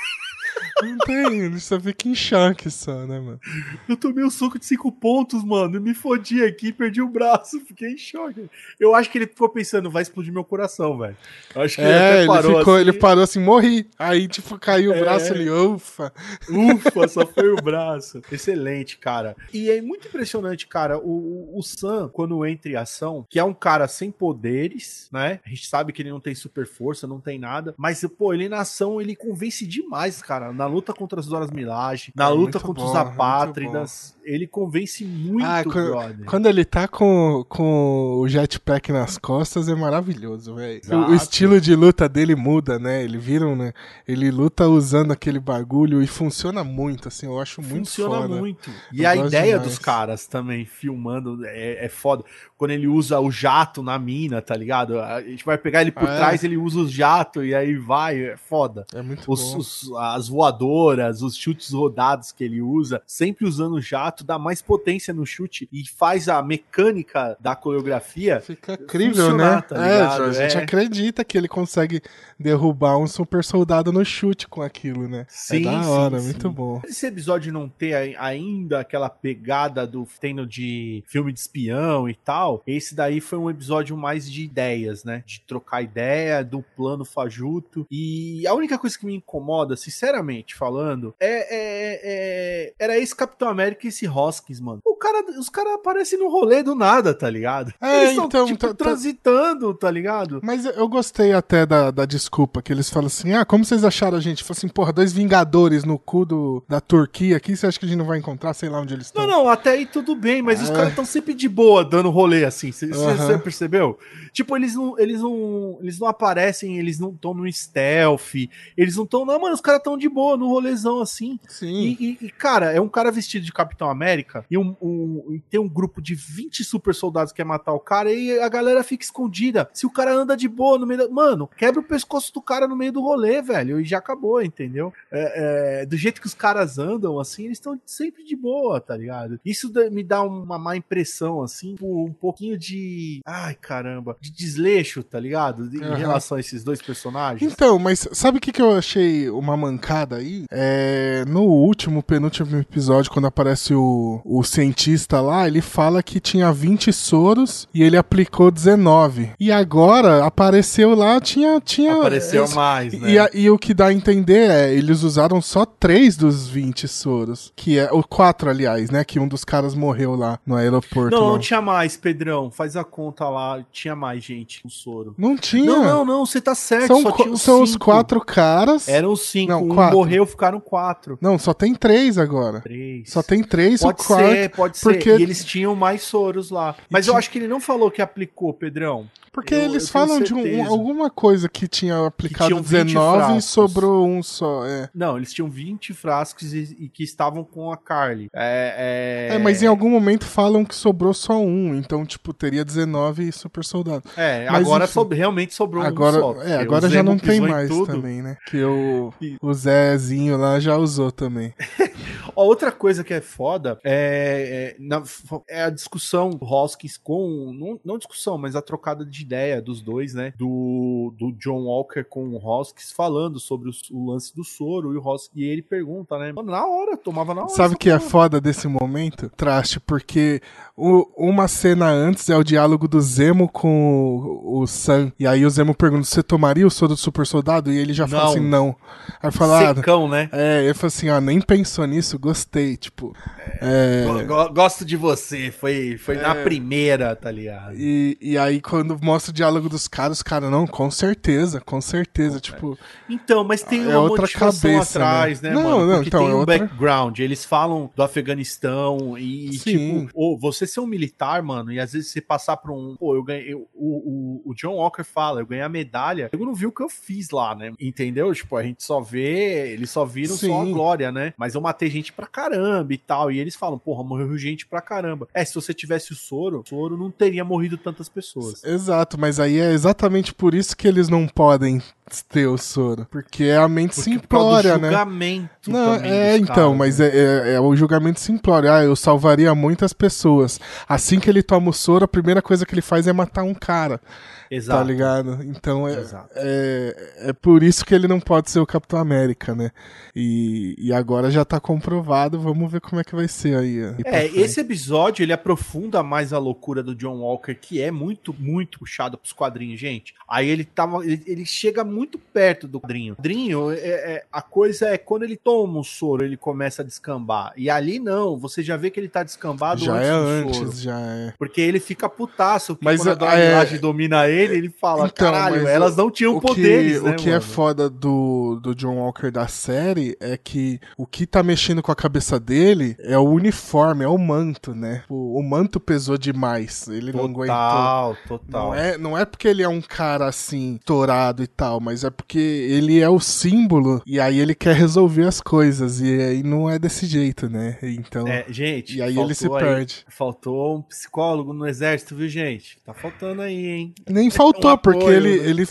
Não 0.82 0.98
tem, 0.98 1.40
ele 1.40 1.58
só 1.58 1.80
fica 1.80 2.08
em 2.08 2.14
choque 2.14 2.70
só, 2.70 3.06
né, 3.06 3.18
mano? 3.18 3.40
Eu 3.88 3.96
tomei 3.96 4.22
um 4.22 4.30
soco 4.30 4.58
de 4.58 4.66
cinco 4.66 4.92
pontos, 4.92 5.42
mano. 5.42 5.80
Me 5.80 5.94
fodi 5.94 6.44
aqui, 6.44 6.70
perdi 6.70 7.00
o 7.00 7.08
braço, 7.08 7.58
fiquei 7.64 7.92
em 7.92 7.96
choque. 7.96 8.48
Eu 8.78 8.94
acho 8.94 9.10
que 9.10 9.16
ele 9.16 9.26
ficou 9.26 9.48
pensando, 9.48 9.90
vai 9.90 10.02
explodir 10.02 10.32
meu 10.32 10.44
coração, 10.44 10.98
velho. 10.98 11.16
Acho 11.54 11.76
que 11.76 11.82
é, 11.82 11.86
ele 11.86 11.96
até 11.96 12.26
parou 12.26 12.50
ele, 12.50 12.58
ficou, 12.58 12.74
assim. 12.74 12.82
ele 12.82 12.92
parou 12.92 13.24
assim, 13.24 13.40
morri. 13.40 13.88
Aí, 13.98 14.28
tipo, 14.28 14.58
caiu 14.58 14.90
o 14.90 14.94
é... 14.94 15.00
braço 15.00 15.32
ali, 15.32 15.48
ufa. 15.48 16.12
Ufa, 16.50 17.08
só 17.08 17.26
foi 17.26 17.50
o 17.50 17.56
braço. 17.56 18.20
Excelente, 18.30 18.98
cara. 18.98 19.34
E 19.54 19.70
é 19.70 19.80
muito 19.80 20.08
impressionante, 20.08 20.66
cara, 20.66 20.98
o, 20.98 21.58
o 21.58 21.62
Sam, 21.62 22.10
quando 22.12 22.44
entra 22.44 22.70
em 22.70 22.76
ação, 22.76 23.26
que 23.30 23.38
é 23.38 23.44
um 23.44 23.54
cara 23.54 23.88
sem 23.88 24.10
poderes, 24.10 25.08
né? 25.10 25.40
A 25.44 25.48
gente 25.48 25.66
sabe 25.66 25.92
que 25.92 26.02
ele 26.02 26.10
não 26.10 26.20
tem 26.20 26.34
super 26.34 26.66
força, 26.66 27.06
não 27.06 27.20
tem 27.20 27.38
nada, 27.38 27.74
mas, 27.78 28.04
pô, 28.18 28.34
ele 28.34 28.48
na 28.48 28.60
ação, 28.60 29.00
ele 29.00 29.16
convence 29.16 29.66
demais, 29.66 30.20
cara. 30.20 30.52
Na 30.52 30.65
na 30.66 30.74
luta 30.74 30.92
contra 30.92 31.20
as 31.20 31.26
Doras 31.26 31.50
Milage, 31.50 32.12
na 32.14 32.26
É 32.26 32.28
luta 32.28 32.58
contra 32.58 32.82
bom, 32.82 32.90
os 32.90 32.96
apátridas. 32.96 34.15
Ele 34.26 34.46
convence 34.46 35.04
muito, 35.04 35.46
Ah, 35.46 35.62
quando, 35.62 35.90
brother. 35.90 36.26
quando 36.26 36.46
ele 36.46 36.64
tá 36.64 36.88
com, 36.88 37.44
com 37.48 38.16
o 38.18 38.26
jetpack 38.26 38.90
nas 38.90 39.16
costas 39.18 39.68
é 39.68 39.74
maravilhoso, 39.76 40.56
velho. 40.56 40.80
O, 41.08 41.14
estilo 41.14 41.60
de 41.60 41.76
luta 41.76 42.08
dele 42.08 42.34
muda, 42.34 42.76
né? 42.76 43.04
Ele 43.04 43.18
vira, 43.18 43.46
um, 43.46 43.54
né? 43.54 43.72
Ele 44.06 44.28
luta 44.32 44.66
usando 44.66 45.12
aquele 45.12 45.38
bagulho 45.38 46.02
e 46.02 46.08
funciona 46.08 46.64
muito, 46.64 47.06
assim, 47.06 47.26
eu 47.26 47.38
acho 47.40 47.62
muito 47.62 47.86
Funciona 47.86 48.22
foda. 48.22 48.34
muito. 48.36 48.68
E 48.92 49.02
Eu 49.04 49.10
a 49.10 49.16
ideia 49.16 49.52
demais. 49.52 49.62
dos 49.68 49.78
caras 49.78 50.26
também 50.26 50.64
filmando 50.66 51.44
é, 51.46 51.84
é 51.84 51.88
foda. 51.88 52.24
Quando 52.58 52.72
ele 52.72 52.88
usa 52.88 53.20
o 53.20 53.30
jato 53.30 53.82
na 53.82 53.98
mina, 53.98 54.42
tá 54.42 54.56
ligado? 54.56 54.98
A 54.98 55.20
gente 55.22 55.44
vai 55.44 55.56
pegar 55.58 55.82
ele 55.82 55.92
por 55.92 56.08
É. 56.08 56.16
trás, 56.16 56.42
ele 56.42 56.56
usa 56.56 56.80
o 56.80 56.88
jato 56.88 57.44
e 57.44 57.54
aí 57.54 57.76
vai, 57.76 58.18
é 58.18 58.36
foda. 58.36 58.84
É 58.92 59.02
muito 59.02 59.30
Os, 59.30 59.40
bom. 59.52 59.58
os- 59.58 59.92
as 59.98 60.26
voadoras, 60.28 61.22
os 61.22 61.36
chutes 61.36 61.72
rodados 61.72 62.32
que 62.32 62.42
ele 62.42 62.60
usa, 62.62 63.00
sempre 63.06 63.46
usando 63.46 63.74
o 63.74 63.80
jato, 63.80 64.15
dá 64.24 64.38
mais 64.38 64.60
potência 64.62 65.12
no 65.12 65.24
chute 65.26 65.68
e 65.72 65.82
faz 65.88 66.28
a 66.28 66.42
mecânica 66.42 67.36
da 67.40 67.54
coreografia. 67.56 68.40
Fica 68.40 68.74
incrível, 68.74 69.36
né? 69.36 69.60
tá 69.62 69.86
é, 69.86 70.00
a 70.02 70.32
gente 70.32 70.56
É. 70.56 70.62
acredita 70.62 71.24
que 71.24 71.36
ele 71.36 71.48
consegue 71.48 72.00
derrubar 72.38 72.98
um 72.98 73.06
super 73.06 73.42
soldado 73.44 73.92
no 73.92 74.04
chute 74.04 74.46
com 74.48 74.62
aquilo, 74.62 75.08
né? 75.08 75.26
Sim, 75.28 75.60
é 75.62 75.70
da 75.70 75.82
sim, 75.82 75.88
hora, 75.88 76.18
sim. 76.20 76.26
muito 76.26 76.50
bom. 76.50 76.80
Esse 76.86 77.06
episódio 77.06 77.52
não 77.52 77.68
ter 77.68 77.94
ai- 77.94 78.16
ainda 78.18 78.80
aquela 78.80 79.08
pegada 79.08 79.86
do 79.86 80.06
tendo 80.20 80.46
de 80.46 81.02
filme 81.06 81.32
de 81.32 81.40
espião 81.40 82.08
e 82.08 82.14
tal, 82.14 82.62
esse 82.66 82.94
daí 82.94 83.20
foi 83.20 83.38
um 83.38 83.50
episódio 83.50 83.96
mais 83.96 84.30
de 84.30 84.44
ideias, 84.44 85.04
né? 85.04 85.22
De 85.26 85.40
trocar 85.40 85.82
ideia, 85.82 86.44
do 86.44 86.62
plano 86.76 87.04
fajuto. 87.04 87.86
E 87.90 88.46
a 88.46 88.54
única 88.54 88.78
coisa 88.78 88.98
que 88.98 89.06
me 89.06 89.14
incomoda, 89.14 89.76
sinceramente 89.76 90.54
falando, 90.54 91.14
é, 91.18 91.26
é- 91.28 92.00
é- 92.04 92.74
era 92.78 92.98
esse 92.98 93.14
Capitão 93.14 93.48
América 93.48 93.86
e 93.86 93.88
esse 93.88 94.05
Hoskins, 94.08 94.60
mano. 94.60 94.80
O 94.84 94.94
cara, 94.96 95.24
os 95.38 95.48
caras 95.48 95.74
aparecem 95.74 96.18
no 96.18 96.28
rolê 96.28 96.62
do 96.62 96.74
nada, 96.74 97.12
tá 97.14 97.28
ligado? 97.28 97.72
É, 97.80 98.04
Eles 98.04 98.16
tão, 98.16 98.24
então, 98.26 98.46
tipo, 98.46 98.58
tá- 98.58 98.68
tá- 98.68 98.74
transitando, 98.74 99.74
tá 99.74 99.90
ligado? 99.90 100.40
Mas 100.42 100.64
eu 100.64 100.88
gostei 100.88 101.32
até 101.32 101.64
da, 101.66 101.90
da 101.90 102.04
desculpa, 102.04 102.60
que 102.62 102.72
eles 102.72 102.88
falam 102.90 103.06
assim, 103.06 103.32
ah, 103.34 103.44
como 103.44 103.64
vocês 103.64 103.84
acharam 103.84 104.16
a 104.16 104.20
gente? 104.20 104.42
Falam 104.42 104.56
assim, 104.58 104.68
porra, 104.68 104.92
dois 104.92 105.12
vingadores 105.12 105.84
no 105.84 105.98
cu 105.98 106.24
do, 106.24 106.64
da 106.68 106.80
Turquia 106.80 107.36
aqui, 107.36 107.56
você 107.56 107.66
acha 107.66 107.78
que 107.78 107.84
a 107.86 107.88
gente 107.88 107.98
não 107.98 108.04
vai 108.04 108.18
encontrar, 108.18 108.52
sei 108.54 108.68
lá 108.68 108.80
onde 108.80 108.94
eles 108.94 109.06
estão? 109.06 109.26
Não, 109.26 109.44
não, 109.44 109.48
até 109.48 109.70
aí 109.70 109.86
tudo 109.86 110.14
bem, 110.14 110.42
mas 110.42 110.62
os 110.62 110.70
É. 110.70 110.72
caras 110.72 110.88
estão 110.90 111.04
sempre 111.04 111.34
de 111.34 111.48
boa 111.48 111.84
dando 111.84 112.10
rolê 112.10 112.44
assim. 112.44 112.72
Você 112.72 112.90
Aham. 112.92 113.38
percebeu? 113.38 113.98
Tipo, 114.32 114.56
eles 114.56 114.74
não, 114.74 114.98
eles 114.98 115.20
não, 115.20 115.78
eles 115.80 115.98
não 115.98 116.08
aparecem, 116.08 116.78
eles 116.78 116.98
não 116.98 117.10
estão 117.10 117.32
no 117.34 117.50
stealth, 117.52 118.34
eles 118.76 118.96
não 118.96 119.04
estão, 119.04 119.24
não, 119.24 119.40
mano, 119.40 119.54
os 119.54 119.60
caras 119.60 119.78
estão 119.80 119.96
de 119.96 120.08
boa 120.08 120.36
no 120.36 120.48
rolezão 120.48 121.00
assim. 121.00 121.38
Sim. 121.48 121.66
E, 121.98 122.18
e- 122.20 122.26
e, 122.26 122.30
cara, 122.30 122.72
é 122.72 122.80
um 122.80 122.88
cara 122.88 123.10
vestido 123.10 123.44
de 123.44 123.52
Capitão 123.52 123.88
América 123.96 124.44
e, 124.50 124.56
um, 124.58 124.76
um- 124.80 125.32
e 125.34 125.40
tem 125.40 125.58
um 125.58 125.68
grupo 125.68 126.00
de 126.00 126.14
20 126.14 126.62
super 126.64 126.94
soldados 126.94 127.32
que 127.32 127.36
quer 127.36 127.44
matar 127.44 127.72
o 127.72 127.80
cara 127.80 128.12
e 128.12 128.38
a 128.38 128.48
galera 128.48 128.82
fica 128.84 129.04
escondida. 129.04 129.68
Se 129.72 129.86
o 129.86 129.90
cara 129.90 130.12
anda 130.14 130.36
de 130.36 130.48
boa 130.48 130.78
no 130.78 130.86
meio 130.86 131.00
da. 131.00 131.08
Mano, 131.08 131.48
quebra 131.56 131.80
o 131.80 131.84
pescoço 131.84 132.32
do 132.32 132.40
cara 132.42 132.66
no 132.68 132.76
meio 132.76 132.92
do 132.92 133.00
rolê, 133.00 133.40
velho, 133.42 133.80
e 133.80 133.84
já 133.84 133.98
acabou, 133.98 134.42
entendeu? 134.42 134.92
É, 135.10 135.80
é, 135.82 135.86
do 135.86 135.96
jeito 135.96 136.20
que 136.20 136.26
os 136.26 136.34
caras 136.34 136.78
andam, 136.78 137.18
assim, 137.18 137.44
eles 137.46 137.58
estão 137.58 137.78
sempre 137.86 138.24
de 138.24 138.36
boa, 138.36 138.80
tá 138.80 138.96
ligado? 138.96 139.40
Isso 139.44 139.70
me 139.90 140.02
dá 140.04 140.22
uma 140.22 140.58
má 140.58 140.76
impressão, 140.76 141.42
assim, 141.42 141.76
um 141.82 142.12
pouquinho 142.12 142.58
de. 142.58 143.20
Ai, 143.26 143.54
caramba, 143.54 144.16
de 144.20 144.30
desleixo, 144.30 145.02
tá 145.02 145.18
ligado? 145.18 145.74
Em 145.74 145.82
Aham. 145.82 145.94
relação 145.96 146.36
a 146.36 146.40
esses 146.40 146.62
dois 146.64 146.80
personagens. 146.82 147.50
Então, 147.52 147.78
mas 147.78 148.08
sabe 148.12 148.38
o 148.38 148.40
que, 148.40 148.52
que 148.52 148.60
eu 148.62 148.72
achei 148.76 149.28
uma 149.30 149.56
mancada 149.56 150.16
aí? 150.16 150.44
É, 150.50 151.24
no 151.26 151.42
último, 151.44 152.02
penúltimo 152.02 152.56
episódio, 152.58 153.10
quando 153.10 153.26
aparece 153.26 153.74
o, 153.74 153.82
o 154.24 154.42
cientista 154.42 155.20
lá, 155.20 155.46
ele 155.46 155.60
fala 155.60 156.02
que 156.02 156.18
tinha 156.20 156.52
20 156.52 156.92
soros 156.92 157.68
e 157.74 157.82
ele 157.82 157.96
aplicou 157.96 158.50
19. 158.50 159.30
E 159.38 159.50
agora 159.52 160.24
apareceu 160.24 160.94
lá, 160.94 161.20
tinha. 161.20 161.60
tinha 161.60 161.94
Apareceu 161.94 162.48
mais, 162.50 162.92
né? 162.98 163.10
E, 163.12 163.18
a- 163.18 163.30
e 163.34 163.50
o 163.50 163.58
que 163.58 163.72
dá 163.74 163.86
a 163.86 163.92
entender 163.92 164.50
é, 164.50 164.72
eles 164.74 165.02
usaram 165.02 165.40
só 165.40 165.64
3 165.64 166.16
dos 166.16 166.48
20 166.48 166.86
soros. 166.88 167.52
Que 167.56 167.78
é. 167.78 167.88
O 167.92 168.02
4, 168.02 168.50
aliás, 168.50 168.90
né? 168.90 169.04
Que 169.04 169.18
um 169.18 169.28
dos 169.28 169.44
caras 169.44 169.74
morreu 169.74 170.14
lá 170.14 170.38
no 170.46 170.56
aeroporto. 170.56 171.14
Não, 171.16 171.24
lá. 171.26 171.32
não 171.32 171.38
tinha 171.38 171.60
mais, 171.60 171.96
Pedrão. 171.96 172.50
Faz 172.50 172.76
a 172.76 172.84
conta 172.84 173.28
lá. 173.28 173.64
Tinha 173.72 173.94
mais 173.96 174.22
gente 174.24 174.62
com 174.62 174.68
soro. 174.68 175.14
Não 175.18 175.36
tinha. 175.36 175.66
Não, 175.66 175.84
não, 175.84 176.04
não. 176.04 176.26
Você 176.26 176.40
tá 176.40 176.54
certo. 176.54 176.86
São, 176.86 177.02
os 177.32 177.42
são 177.42 177.62
os 177.62 177.76
quatro 177.76 178.20
caras. 178.20 178.88
Eram 178.88 179.14
cinco. 179.16 179.52
Não, 179.52 179.64
um 179.64 179.68
quatro. 179.74 179.96
morreu, 179.96 180.26
ficaram 180.26 180.60
quatro. 180.60 181.18
Não, 181.20 181.38
só 181.38 181.52
tem 181.54 181.74
três 181.74 182.18
agora. 182.18 182.60
Três. 182.60 183.10
Só 183.10 183.22
tem 183.22 183.42
três, 183.42 183.65
Pode 183.80 184.00
o 184.00 184.04
ser, 184.04 184.50
pode 184.50 184.78
ser. 184.78 184.84
porque- 184.92 185.10
E 185.16 185.22
eles 185.22 185.44
tinham 185.44 185.74
mais 185.74 186.02
soros 186.02 186.50
lá. 186.50 186.74
Mas 186.90 187.06
eu 187.06 187.12
tinha- 187.12 187.18
acho 187.18 187.30
que 187.30 187.38
ele 187.38 187.48
não 187.48 187.60
falou 187.60 187.90
que 187.90 188.00
aplicou, 188.02 188.52
Pedrão. 188.54 189.06
Porque 189.32 189.54
Eu- 189.54 189.64
eles 189.64 189.82
eu 189.84 189.88
falam 189.90 190.18
de 190.20 190.32
um- 190.32 190.64
alguma 190.66 191.10
coisa 191.10 191.46
que 191.46 191.68
tinha 191.68 192.06
aplicado 192.06 192.56
20 192.56 192.66
19 192.86 193.18
e 193.18 193.26
frascos. 193.26 193.44
sobrou 193.44 194.06
um 194.08 194.22
só. 194.22 194.64
É. 194.64 194.88
Não, 194.94 195.18
eles 195.18 195.30
tinham 195.30 195.50
20 195.50 195.92
frascos 195.92 196.54
e, 196.54 196.74
e 196.80 196.88
que 196.88 197.02
estavam 197.04 197.44
com 197.44 197.70
a 197.70 197.76
Carly. 197.76 198.28
É, 198.34 199.28
É, 199.32 199.38
mas 199.38 199.62
em 199.62 199.66
algum 199.66 199.90
momento 199.90 200.24
falam 200.24 200.64
que 200.64 200.74
sobrou 200.74 201.12
só 201.12 201.38
um, 201.38 201.74
então, 201.74 202.06
tipo, 202.06 202.32
teria 202.32 202.64
19 202.64 203.30
super 203.30 203.62
soldado. 203.62 204.04
É, 204.16 204.48
mas 204.50 204.62
agora 204.62 204.84
enfim. 204.84 204.92
sob- 204.94 205.14
realmente 205.14 205.52
sobrou 205.52 205.82
Agora, 205.82 206.16
um 206.16 206.20
só. 206.34 206.42
é, 206.42 206.56
agora 206.56 206.88
já 206.88 207.02
não 207.02 207.18
tem 207.18 207.38
mais 207.38 207.68
também, 207.84 208.22
né? 208.22 208.38
Que 208.46 208.64
o, 208.64 209.12
E- 209.20 209.36
o 209.42 209.52
Zezinho 209.52 210.38
lá 210.38 210.58
já 210.58 210.76
usou 210.78 211.12
também. 211.12 211.52
Ó, 212.36 212.44
outra 212.44 212.70
coisa 212.70 213.02
que 213.02 213.14
é 213.14 213.20
foda 213.20 213.78
é, 213.84 214.76
é, 214.78 214.82
na- 214.82 215.02
é 215.48 215.62
a 215.64 215.70
discussão 215.70 216.30
do 216.30 216.44
Hoskins 216.44 216.96
com. 216.96 217.52
Não, 217.58 217.80
não 217.84 217.98
discussão, 217.98 218.36
mas 218.38 218.54
a 218.54 218.62
trocada 218.62 219.04
de 219.04 219.22
ideia 219.22 219.60
dos 219.62 219.80
dois, 219.80 220.12
né? 220.14 220.32
Do, 220.36 221.12
do 221.18 221.32
John 221.32 221.64
Walker 221.64 222.04
com 222.04 222.28
o 222.28 222.36
Hoskins 222.44 222.92
falando 222.92 223.40
sobre 223.40 223.68
os- 223.68 223.90
o, 223.90 224.06
lance 224.12 224.34
do 224.34 224.44
soro 224.44 224.92
e 224.92 224.96
o 224.96 225.04
Hoskins. 225.06 225.32
E 225.36 225.44
ele 225.44 225.62
pergunta, 225.62 226.18
né? 226.18 226.32
Mano, 226.32 226.50
na 226.52 226.66
hora, 226.66 226.96
tomava 226.96 227.34
na 227.34 227.42
hora. 227.42 227.50
Sabe 227.50 227.74
o 227.74 227.78
que 227.78 227.90
é 227.90 227.98
porra. 227.98 228.10
foda 228.10 228.40
desse 228.40 228.68
momento? 228.68 229.30
Traste, 229.36 229.80
porque 229.80 230.40
o- 230.76 231.06
uma 231.16 231.48
cena 231.48 231.86
antes 231.90 232.28
é 232.28 232.36
o 232.36 232.44
diálogo 232.44 232.86
do 232.86 233.00
Zemo 233.00 233.48
com 233.48 234.16
o, 234.44 234.60
o 234.62 234.66
Sam. 234.66 235.12
E 235.18 235.26
aí 235.26 235.44
o 235.46 235.50
Zemo 235.50 235.74
pergunta: 235.74 236.04
Você 236.04 236.22
tomaria 236.22 236.66
o 236.66 236.70
soro 236.70 236.92
do 236.92 236.96
super 236.96 237.26
soldado? 237.26 237.72
E 237.72 237.78
ele 237.78 237.92
já 237.92 238.06
fala 238.06 238.22
Não. 238.24 238.30
assim: 238.30 238.40
Não. 238.40 238.76
Aí 239.22 239.30
fala: 239.30 239.70
ah, 239.70 239.74
Secão, 239.74 240.08
né? 240.08 240.28
É, 240.32 240.64
ele 240.64 240.74
falou 240.74 240.88
assim: 240.88 241.08
Ah, 241.08 241.20
nem 241.20 241.40
pensou 241.40 241.86
nisso, 241.86 242.18
gostei. 242.26 242.76
Tipo, 242.76 243.14
é. 243.60 244.04
Go- 244.24 244.52
Gosto 244.52 244.84
de 244.84 244.96
você. 244.96 245.50
Foi, 245.50 245.96
foi 245.98 246.16
na 246.16 246.34
É. 246.34 246.42
primeira, 246.44 247.14
tá 247.16 247.30
ligado? 247.30 247.74
E, 247.76 248.16
e 248.20 248.36
aí, 248.38 248.60
quando 248.60 248.98
mostra 249.02 249.30
o 249.30 249.34
diálogo 249.34 249.68
dos 249.68 249.86
caras, 249.88 250.18
os 250.18 250.22
caras, 250.22 250.50
não, 250.50 250.66
com 250.66 250.90
certeza, 250.90 251.60
com 251.60 251.80
certeza. 251.80 252.40
Tipo, 252.40 252.78
Então, 253.08 253.44
mas 253.44 253.62
tem 253.62 253.82
É 253.84 253.88
uma 253.96 254.00
outra 254.10 254.28
cabeça, 254.28 254.98
atrás, 254.98 255.40
né, 255.40 255.50
né? 255.50 255.54
Não, 255.56 255.62
mano? 255.62 255.86
não, 255.86 256.02
então, 256.02 256.20
tem 256.20 256.30
é 256.30 256.34
um 256.34 256.38
outra- 256.38 256.58
background. 256.58 257.18
Eles 257.18 257.44
falam 257.44 257.90
do 257.94 258.02
Afeganistão 258.02 259.16
e, 259.18 259.52
Sim. 259.58 260.06
tipo, 260.06 260.10
ô, 260.14 260.36
você 260.38 260.66
ser 260.66 260.80
um 260.80 260.86
militar, 260.86 261.42
mano, 261.42 261.72
e 261.72 261.80
às 261.80 261.92
vezes 261.92 262.10
você 262.10 262.20
passar 262.20 262.56
por 262.56 262.70
um. 262.70 262.96
Pô, 262.98 263.14
eu 263.14 263.22
ganhei. 263.22 263.52
eu- 263.52 263.66
o, 263.74 264.42
o, 264.44 264.50
o 264.50 264.54
John 264.54 264.74
Walker 264.74 265.04
fala, 265.04 265.40
eu 265.40 265.46
ganhei 265.46 265.64
a 265.64 265.68
medalha. 265.68 266.28
Eu 266.32 266.38
não 266.40 266.54
vi 266.54 266.66
o 266.66 266.72
que 266.72 266.82
eu 266.82 266.88
fiz 266.88 267.30
lá, 267.30 267.54
né? 267.54 267.72
Entendeu? 267.80 268.32
Tipo, 268.34 268.56
a 268.56 268.62
gente 268.62 268.82
só 268.82 269.00
vê. 269.00 269.72
Eles 269.72 269.90
só 269.90 270.04
viram 270.04 270.34
só 270.36 270.60
a 270.62 270.64
Sim. 270.64 270.72
glória, 270.72 271.12
né? 271.12 271.32
Mas 271.36 271.54
eu 271.54 271.60
matei 271.60 271.88
gente 271.90 272.12
pra 272.16 272.26
caramba 272.26 272.92
e 272.94 272.98
tal. 272.98 273.30
E 273.30 273.38
eles 273.38 273.54
falam, 273.54 273.78
porra, 273.78 274.02
morreu 274.02 274.36
gente 274.38 274.66
pra 274.66 274.80
caramba. 274.80 275.28
É, 275.34 275.44
se 275.44 275.54
você 275.54 275.74
tivesse 275.74 276.12
o 276.12 276.16
soro, 276.16 276.60
o 276.64 276.68
soro 276.68 276.96
não 276.96 277.10
teria 277.10 277.44
morrido 277.44 277.76
tantas 277.76 278.08
pessoas. 278.08 278.64
exato, 278.64 279.18
mas 279.18 279.38
aí 279.38 279.58
é 279.58 279.72
exatamente 279.72 280.32
por 280.34 280.54
isso 280.54 280.76
que 280.76 280.88
eles 280.88 281.08
não 281.08 281.28
podem 281.28 281.82
ter 282.28 282.46
o 282.46 282.56
soro. 282.56 283.06
Porque 283.10 283.44
é 283.44 283.56
a 283.56 283.68
mente 283.68 283.96
Porque 283.96 284.10
simplória, 284.10 284.78
né? 284.78 284.88
julgamento 284.88 285.70
Não, 285.70 285.94
é, 285.96 286.36
então, 286.36 286.54
caras, 286.54 286.76
mas 286.78 286.98
né? 287.00 287.06
é, 287.08 287.50
é- 287.50 287.52
é 287.54 287.60
o 287.60 287.74
julgamento 287.76 288.20
simplório. 288.20 288.70
Ah, 288.72 288.82
eu 288.84 288.94
salvaria 288.96 289.54
muitas 289.54 289.92
pessoas. 289.92 290.60
Assim 290.88 291.18
que 291.18 291.28
ele 291.28 291.42
toma 291.42 291.70
o 291.70 291.72
soro, 291.72 292.04
a 292.04 292.08
primeira 292.08 292.40
coisa 292.40 292.64
que 292.64 292.72
ele 292.74 292.80
faz 292.82 293.08
é 293.08 293.12
matar 293.12 293.42
um 293.42 293.52
cara, 293.54 294.00
Exato. 294.48 294.78
tá 294.78 294.84
ligado? 294.84 295.42
Então 295.42 295.88
é, 295.88 296.04
é, 296.36 297.12
é 297.30 297.32
por 297.32 297.62
isso 297.64 297.84
que 297.84 297.92
ele 297.94 298.06
não 298.06 298.20
pode 298.20 298.50
ser 298.52 298.60
o 298.60 298.66
Capitão 298.66 299.00
América, 299.00 299.52
né? 299.54 299.70
E, 300.14 300.76
e 300.78 300.92
agora 300.92 301.28
já 301.30 301.44
tá 301.44 301.58
vamos 302.06 302.70
ver 302.70 302.80
como 302.80 303.00
é 303.00 303.04
que 303.04 303.14
vai 303.14 303.28
ser 303.28 303.56
aí. 303.56 303.84
aí 303.84 303.94
é, 304.04 304.26
esse 304.26 304.60
episódio 304.60 305.22
ele 305.22 305.32
aprofunda 305.32 306.02
mais 306.02 306.32
a 306.32 306.38
loucura 306.38 306.82
do 306.82 306.94
John 306.94 307.20
Walker, 307.20 307.54
que 307.54 307.80
é 307.80 307.90
muito, 307.90 308.34
muito 308.38 308.78
puxado 308.78 309.18
pros 309.18 309.32
quadrinhos, 309.32 309.80
gente. 309.80 310.14
Aí 310.28 310.48
ele 310.48 310.64
tava. 310.64 311.04
Ele, 311.04 311.22
ele 311.26 311.44
chega 311.44 311.84
muito 311.84 312.18
perto 312.18 312.66
do 312.66 312.80
quadrinho. 312.80 313.14
O 313.14 313.16
quadrinho, 313.16 313.70
é, 313.70 313.76
é, 313.76 314.24
a 314.32 314.42
coisa 314.42 314.88
é 314.88 314.98
quando 314.98 315.22
ele 315.22 315.36
toma 315.36 315.80
o 315.80 315.84
soro, 315.84 316.24
ele 316.24 316.36
começa 316.36 316.82
a 316.82 316.84
descambar. 316.84 317.52
E 317.56 317.70
ali 317.70 317.98
não, 317.98 318.36
você 318.36 318.62
já 318.62 318.76
vê 318.76 318.90
que 318.90 318.98
ele 318.98 319.08
tá 319.08 319.22
descambado 319.22 319.84
já 319.84 319.94
antes 319.94 320.08
é 320.08 320.10
antes, 320.10 320.56
soro. 320.56 320.72
já 320.72 321.00
é. 321.00 321.34
Porque 321.38 321.60
ele 321.60 321.80
fica 321.80 322.08
putaço, 322.08 322.74
porque 322.74 322.84
mas 322.84 323.02
quando 323.02 323.24
a 323.24 323.34
é... 323.34 323.78
domina 323.78 324.28
ele, 324.28 324.56
ele 324.56 324.70
fala, 324.70 325.06
então, 325.06 325.30
caralho, 325.30 325.66
elas 325.66 325.96
não 325.96 326.10
tinham 326.10 326.38
poderes, 326.40 326.98
que, 326.98 327.04
né, 327.04 327.10
O 327.10 327.16
que 327.16 327.28
é 327.28 327.32
mano? 327.32 327.44
é 327.44 327.46
foda 327.46 327.90
do, 327.90 328.58
do 328.62 328.74
John 328.74 328.96
Walker 328.96 329.30
da 329.30 329.46
série 329.46 330.16
é 330.20 330.36
que 330.36 330.80
o 330.96 331.06
que 331.06 331.26
tá 331.26 331.42
mexendo 331.42 331.82
com 331.82 331.92
a 331.92 331.95
cabeça 331.96 332.38
dele 332.38 332.96
é 333.00 333.18
o 333.18 333.28
uniforme, 333.28 334.04
é 334.04 334.08
o 334.08 334.18
manto, 334.18 334.74
né? 334.74 335.02
O, 335.08 335.38
o 335.38 335.42
manto 335.42 335.80
pesou 335.80 336.16
demais, 336.16 336.86
ele 336.88 337.12
total, 337.12 337.28
não 337.28 337.34
aguentou. 337.34 337.56
Total, 337.56 338.16
total. 338.28 338.66
Não 338.66 338.74
é, 338.74 338.98
não 338.98 339.18
é 339.18 339.24
porque 339.24 339.48
ele 339.48 339.62
é 339.62 339.68
um 339.68 339.80
cara 339.80 340.26
assim, 340.26 340.78
torado 340.84 341.42
e 341.42 341.46
tal, 341.46 341.80
mas 341.80 342.04
é 342.04 342.10
porque 342.10 342.38
ele 342.38 343.00
é 343.00 343.08
o 343.08 343.18
símbolo 343.18 344.02
e 344.06 344.20
aí 344.20 344.38
ele 344.38 344.54
quer 344.54 344.74
resolver 344.76 345.26
as 345.26 345.40
coisas 345.40 346.00
e 346.00 346.20
aí 346.20 346.42
não 346.42 346.68
é 346.68 346.78
desse 346.78 347.06
jeito, 347.06 347.48
né? 347.48 347.78
Então. 347.82 348.26
É, 348.26 348.44
gente. 348.48 348.98
E 348.98 349.02
aí 349.02 349.18
ele 349.18 349.34
se 349.34 349.46
aí, 349.46 349.58
perde. 349.58 350.04
Faltou 350.08 350.78
um 350.78 350.82
psicólogo 350.82 351.52
no 351.52 351.66
exército, 351.66 352.14
viu, 352.14 352.28
gente? 352.28 352.78
Tá 352.84 352.92
faltando 352.92 353.42
aí, 353.42 353.66
hein? 353.66 353.94
Nem 354.08 354.30
faltou, 354.30 354.72
um 354.72 354.76
porque 354.76 354.98
apoio, 354.98 355.16
ele, 355.16 355.40
né? 355.40 355.48
ele, 355.48 355.66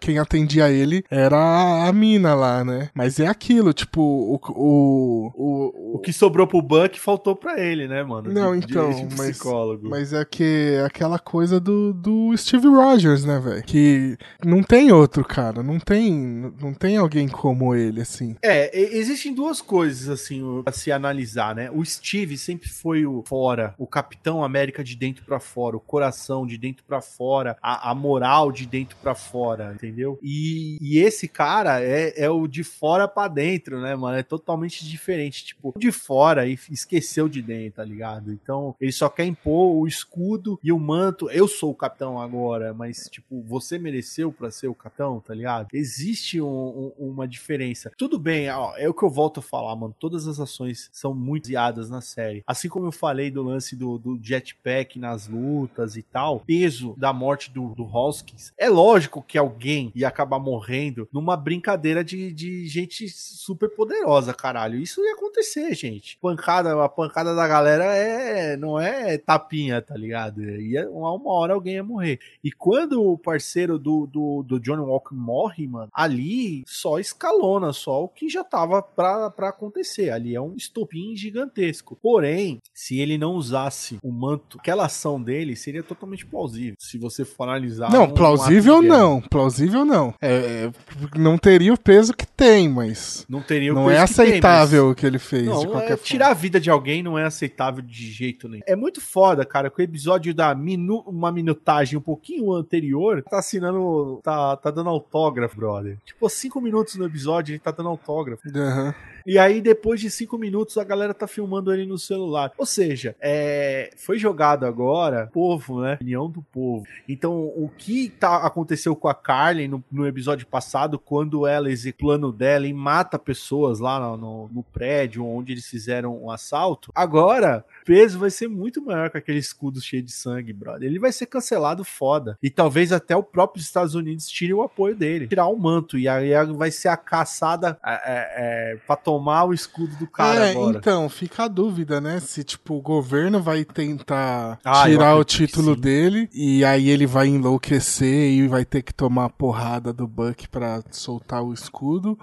quem 0.00 0.18
atendia 0.18 0.70
ele 0.70 1.04
era 1.10 1.86
a 1.86 1.92
mina 1.92 2.34
lá, 2.34 2.64
né? 2.64 2.90
Mas 2.94 3.18
é 3.18 3.26
aquilo, 3.26 3.72
tipo, 3.72 4.00
o. 4.00 4.40
O, 4.56 5.32
o, 5.34 5.63
o 5.74 5.98
que 5.98 6.12
sobrou 6.12 6.46
pro 6.46 6.62
Buck 6.62 6.98
faltou 6.98 7.36
pra 7.36 7.60
ele, 7.60 7.86
né, 7.86 8.02
mano? 8.02 8.32
Não, 8.32 8.58
de, 8.58 8.66
então. 8.66 8.90
De 8.90 9.16
mas, 9.16 9.40
mas 9.82 10.12
é 10.12 10.24
que 10.24 10.74
é 10.78 10.84
aquela 10.84 11.18
coisa 11.18 11.60
do, 11.60 11.92
do 11.92 12.36
Steve 12.36 12.66
Rogers, 12.66 13.24
né, 13.24 13.38
velho? 13.38 13.62
Que 13.62 14.16
não 14.44 14.62
tem 14.62 14.92
outro 14.92 15.24
cara, 15.24 15.62
não 15.62 15.78
tem, 15.78 16.52
não 16.60 16.74
tem 16.74 16.96
alguém 16.96 17.28
como 17.28 17.74
ele, 17.74 18.00
assim. 18.00 18.36
É, 18.42 18.76
existem 18.76 19.34
duas 19.34 19.60
coisas, 19.60 20.08
assim, 20.08 20.42
a 20.66 20.72
se 20.72 20.90
analisar, 20.90 21.54
né? 21.54 21.70
O 21.70 21.84
Steve 21.84 22.36
sempre 22.36 22.68
foi 22.68 23.06
o 23.06 23.22
fora, 23.26 23.74
o 23.78 23.86
Capitão 23.86 24.44
América 24.44 24.82
de 24.82 24.96
dentro 24.96 25.24
para 25.24 25.40
fora, 25.40 25.76
o 25.76 25.80
coração 25.80 26.46
de 26.46 26.58
dentro 26.58 26.84
para 26.84 27.00
fora, 27.00 27.56
a, 27.62 27.90
a, 27.90 27.94
moral 27.94 28.50
de 28.50 28.66
dentro 28.66 28.96
para 28.96 29.14
fora, 29.14 29.72
entendeu? 29.74 30.18
E, 30.22 30.78
e, 30.80 30.98
esse 30.98 31.28
cara 31.28 31.82
é, 31.82 32.12
é 32.16 32.30
o 32.30 32.46
de 32.46 32.64
fora 32.64 33.06
para 33.06 33.28
dentro, 33.28 33.80
né, 33.80 33.94
mano? 33.94 34.18
É 34.18 34.22
totalmente 34.22 34.86
diferente. 34.88 35.43
Tipo, 35.44 35.74
de 35.78 35.90
fora 35.90 36.46
e 36.46 36.58
esqueceu 36.70 37.28
de 37.28 37.40
dentro, 37.40 37.76
tá 37.76 37.84
ligado? 37.84 38.32
Então, 38.32 38.74
ele 38.80 38.92
só 38.92 39.08
quer 39.08 39.24
impor 39.24 39.76
o 39.76 39.86
escudo 39.86 40.58
e 40.62 40.70
o 40.72 40.78
manto. 40.78 41.30
Eu 41.30 41.48
sou 41.48 41.70
o 41.70 41.74
capitão 41.74 42.20
agora, 42.20 42.74
mas, 42.74 43.08
tipo, 43.10 43.42
você 43.42 43.78
mereceu 43.78 44.30
para 44.32 44.50
ser 44.50 44.68
o 44.68 44.74
capitão, 44.74 45.20
tá 45.20 45.34
ligado? 45.34 45.68
Existe 45.72 46.40
um, 46.40 46.92
um, 46.98 47.10
uma 47.10 47.26
diferença. 47.26 47.90
Tudo 47.96 48.18
bem, 48.18 48.50
ó, 48.50 48.74
é 48.76 48.88
o 48.88 48.94
que 48.94 49.02
eu 49.02 49.10
volto 49.10 49.40
a 49.40 49.42
falar, 49.42 49.74
mano. 49.76 49.94
Todas 49.98 50.26
as 50.26 50.38
ações 50.38 50.88
são 50.92 51.14
muito 51.14 51.50
baseadas 51.54 51.88
na 51.88 52.00
série. 52.00 52.42
Assim 52.46 52.68
como 52.68 52.86
eu 52.86 52.92
falei 52.92 53.30
do 53.30 53.42
lance 53.42 53.76
do, 53.76 53.98
do 53.98 54.18
jetpack 54.20 54.98
nas 54.98 55.28
lutas 55.28 55.96
e 55.96 56.02
tal, 56.02 56.40
peso 56.40 56.94
da 56.96 57.12
morte 57.12 57.50
do, 57.50 57.74
do 57.74 57.84
Hoskins. 57.84 58.52
É 58.58 58.68
lógico 58.68 59.22
que 59.22 59.38
alguém 59.38 59.92
ia 59.94 60.08
acabar 60.08 60.38
morrendo 60.38 61.08
numa 61.12 61.36
brincadeira 61.36 62.02
de, 62.02 62.32
de 62.32 62.66
gente 62.66 63.08
super 63.08 63.68
poderosa, 63.70 64.34
caralho. 64.34 64.78
Isso 64.78 65.00
ia 65.00 65.14
acontecer, 65.14 65.33
gente. 65.42 66.18
Pancada, 66.20 66.82
a 66.82 66.88
pancada 66.88 67.34
da 67.34 67.46
galera 67.46 67.84
é 67.84 68.56
não 68.56 68.78
é 68.78 69.18
tapinha, 69.18 69.80
tá 69.80 69.96
ligado? 69.96 70.42
Ia, 70.42 70.88
uma, 70.90 71.12
uma 71.12 71.32
hora 71.32 71.54
alguém 71.54 71.74
ia 71.74 71.84
morrer. 71.84 72.18
E 72.42 72.50
quando 72.50 73.02
o 73.02 73.18
parceiro 73.18 73.78
do, 73.78 74.06
do, 74.06 74.42
do 74.42 74.60
Johnny 74.60 74.82
Walker 74.82 75.14
morre, 75.14 75.66
mano, 75.66 75.88
ali 75.92 76.62
só 76.66 76.98
escalona, 76.98 77.72
só 77.72 78.04
o 78.04 78.08
que 78.08 78.28
já 78.28 78.44
tava 78.44 78.82
pra, 78.82 79.30
pra 79.30 79.48
acontecer. 79.48 80.10
Ali 80.10 80.34
é 80.34 80.40
um 80.40 80.54
estopim 80.56 81.16
gigantesco. 81.16 81.98
Porém, 82.00 82.60
se 82.72 82.98
ele 82.98 83.18
não 83.18 83.32
usasse 83.32 83.98
o 84.02 84.12
manto, 84.12 84.58
aquela 84.58 84.86
ação 84.86 85.20
dele 85.22 85.56
seria 85.56 85.82
totalmente 85.82 86.26
plausível. 86.26 86.76
Se 86.78 86.98
você 86.98 87.24
for 87.24 87.44
analisar. 87.44 87.90
Não, 87.90 88.04
um, 88.04 88.10
plausível 88.10 88.76
um 88.76 88.82
não. 88.82 89.20
Plausível 89.20 89.84
não. 89.84 90.14
É, 90.20 90.34
é, 90.34 90.72
não 91.18 91.38
teria 91.38 91.72
o 91.72 91.78
peso 91.78 92.14
que 92.14 92.26
tem, 92.26 92.68
mas. 92.68 93.24
Não 93.28 93.42
teria 93.42 93.72
o 93.72 93.74
não 93.74 93.86
peso 93.86 93.98
é 93.98 94.02
aceitável 94.02 94.84
mas... 94.84 94.92
o 94.92 94.94
que 94.94 95.06
ele 95.06 95.18
fez. 95.24 95.46
Não, 95.46 95.60
de 95.60 95.66
qualquer 95.66 95.92
é, 95.92 95.96
tirar 95.96 96.30
a 96.30 96.34
vida 96.34 96.60
de 96.60 96.70
alguém 96.70 97.02
não 97.02 97.18
é 97.18 97.24
aceitável 97.24 97.82
de 97.82 98.10
jeito 98.10 98.48
nenhum. 98.48 98.62
É 98.66 98.76
muito 98.76 99.00
foda, 99.00 99.44
cara, 99.44 99.70
que 99.70 99.80
o 99.80 99.82
episódio 99.82 100.34
da 100.34 100.54
minu 100.54 101.00
uma 101.06 101.32
minutagem 101.32 101.98
um 101.98 102.02
pouquinho 102.02 102.52
anterior 102.52 103.22
tá 103.22 103.38
assinando. 103.38 104.20
tá, 104.22 104.56
tá 104.56 104.70
dando 104.70 104.90
autógrafo, 104.90 105.56
brother. 105.56 105.98
Tipo, 106.04 106.28
cinco 106.28 106.60
minutos 106.60 106.96
no 106.96 107.06
episódio 107.06 107.52
ele 107.52 107.58
tá 107.58 107.70
dando 107.70 107.88
autógrafo. 107.88 108.42
Aham. 108.54 108.86
Uhum. 108.86 109.13
E 109.26 109.38
aí, 109.38 109.60
depois 109.60 110.00
de 110.00 110.10
cinco 110.10 110.36
minutos, 110.36 110.76
a 110.76 110.84
galera 110.84 111.14
tá 111.14 111.26
filmando 111.26 111.72
ele 111.72 111.86
no 111.86 111.98
celular. 111.98 112.52
Ou 112.58 112.66
seja, 112.66 113.16
é, 113.20 113.90
foi 113.96 114.18
jogado 114.18 114.66
agora, 114.66 115.30
povo, 115.32 115.80
né? 115.80 115.94
Opinião 115.94 116.28
do 116.28 116.42
povo. 116.42 116.84
Então, 117.08 117.46
o 117.56 117.70
que 117.76 118.10
tá, 118.10 118.36
aconteceu 118.36 118.94
com 118.94 119.08
a 119.08 119.14
Carly 119.14 119.66
no, 119.66 119.82
no 119.90 120.06
episódio 120.06 120.46
passado, 120.46 120.98
quando 120.98 121.46
ela 121.46 121.70
executa 121.70 121.94
o 121.94 122.06
plano 122.06 122.32
dela 122.32 122.66
e 122.66 122.72
mata 122.72 123.18
pessoas 123.18 123.78
lá 123.78 124.00
no, 124.00 124.16
no, 124.16 124.48
no 124.48 124.62
prédio 124.62 125.24
onde 125.24 125.52
eles 125.52 125.66
fizeram 125.66 126.24
um 126.24 126.30
assalto, 126.30 126.90
agora 126.94 127.64
peso 127.84 128.18
vai 128.18 128.30
ser 128.30 128.48
muito 128.48 128.82
maior 128.82 129.10
com 129.10 129.18
aquele 129.18 129.38
escudo 129.38 129.80
cheio 129.80 130.02
de 130.02 130.12
sangue, 130.12 130.52
brother. 130.52 130.88
Ele 130.88 130.98
vai 130.98 131.12
ser 131.12 131.26
cancelado 131.26 131.84
foda. 131.84 132.38
E 132.42 132.50
talvez 132.50 132.92
até 132.92 133.14
o 133.14 133.22
próprio 133.22 133.60
Estados 133.60 133.94
Unidos 133.94 134.26
tire 134.28 134.54
o 134.54 134.62
apoio 134.62 134.96
dele. 134.96 135.28
Tirar 135.28 135.46
o 135.48 135.56
manto. 135.56 135.98
E 135.98 136.08
aí 136.08 136.32
vai 136.54 136.70
ser 136.70 136.88
a 136.88 136.96
caçada 136.96 137.78
é, 137.84 138.72
é, 138.72 138.76
pra 138.86 138.96
tomar 138.96 139.44
o 139.44 139.52
escudo 139.52 139.94
do 139.96 140.06
cara 140.06 140.46
é, 140.46 140.50
agora. 140.50 140.78
Então, 140.78 141.08
fica 141.08 141.44
a 141.44 141.48
dúvida, 141.48 142.00
né? 142.00 142.20
Se, 142.20 142.42
tipo, 142.42 142.74
o 142.74 142.80
governo 142.80 143.42
vai 143.42 143.64
tentar 143.64 144.58
ah, 144.64 144.84
tirar 144.84 145.16
o 145.16 145.24
título 145.24 145.76
dele 145.76 146.28
e 146.32 146.64
aí 146.64 146.88
ele 146.88 147.06
vai 147.06 147.28
enlouquecer 147.28 148.30
e 148.30 148.48
vai 148.48 148.64
ter 148.64 148.82
que 148.82 148.94
tomar 148.94 149.26
a 149.26 149.30
porrada 149.30 149.92
do 149.92 150.06
Buck 150.06 150.48
pra 150.48 150.82
soltar 150.90 151.42
o 151.42 151.52
escudo. 151.52 152.18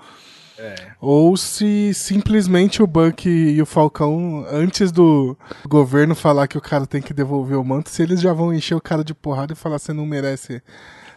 É. 0.62 0.76
Ou 1.00 1.36
se 1.36 1.92
simplesmente 1.94 2.84
o 2.84 2.88
Buck 2.88 3.28
e 3.28 3.60
o 3.60 3.66
Falcão, 3.66 4.46
antes 4.48 4.92
do 4.92 5.36
governo 5.68 6.16
falar 6.16 6.48
que 6.48 6.58
o 6.58 6.62
cara 6.62 6.86
tem 6.86 7.02
que 7.02 7.14
devolver 7.14 7.58
o 7.58 7.64
manto, 7.64 7.90
se 7.90 8.02
eles 8.02 8.22
já 8.22 8.34
vão 8.34 8.54
encher 8.54 8.76
o 8.76 8.82
cara 8.82 9.04
de 9.04 9.14
porrada 9.14 9.54
e 9.54 9.56
falar 9.56 9.78
que 9.78 9.86
você 9.86 9.94
não 9.94 10.06
merece 10.06 10.62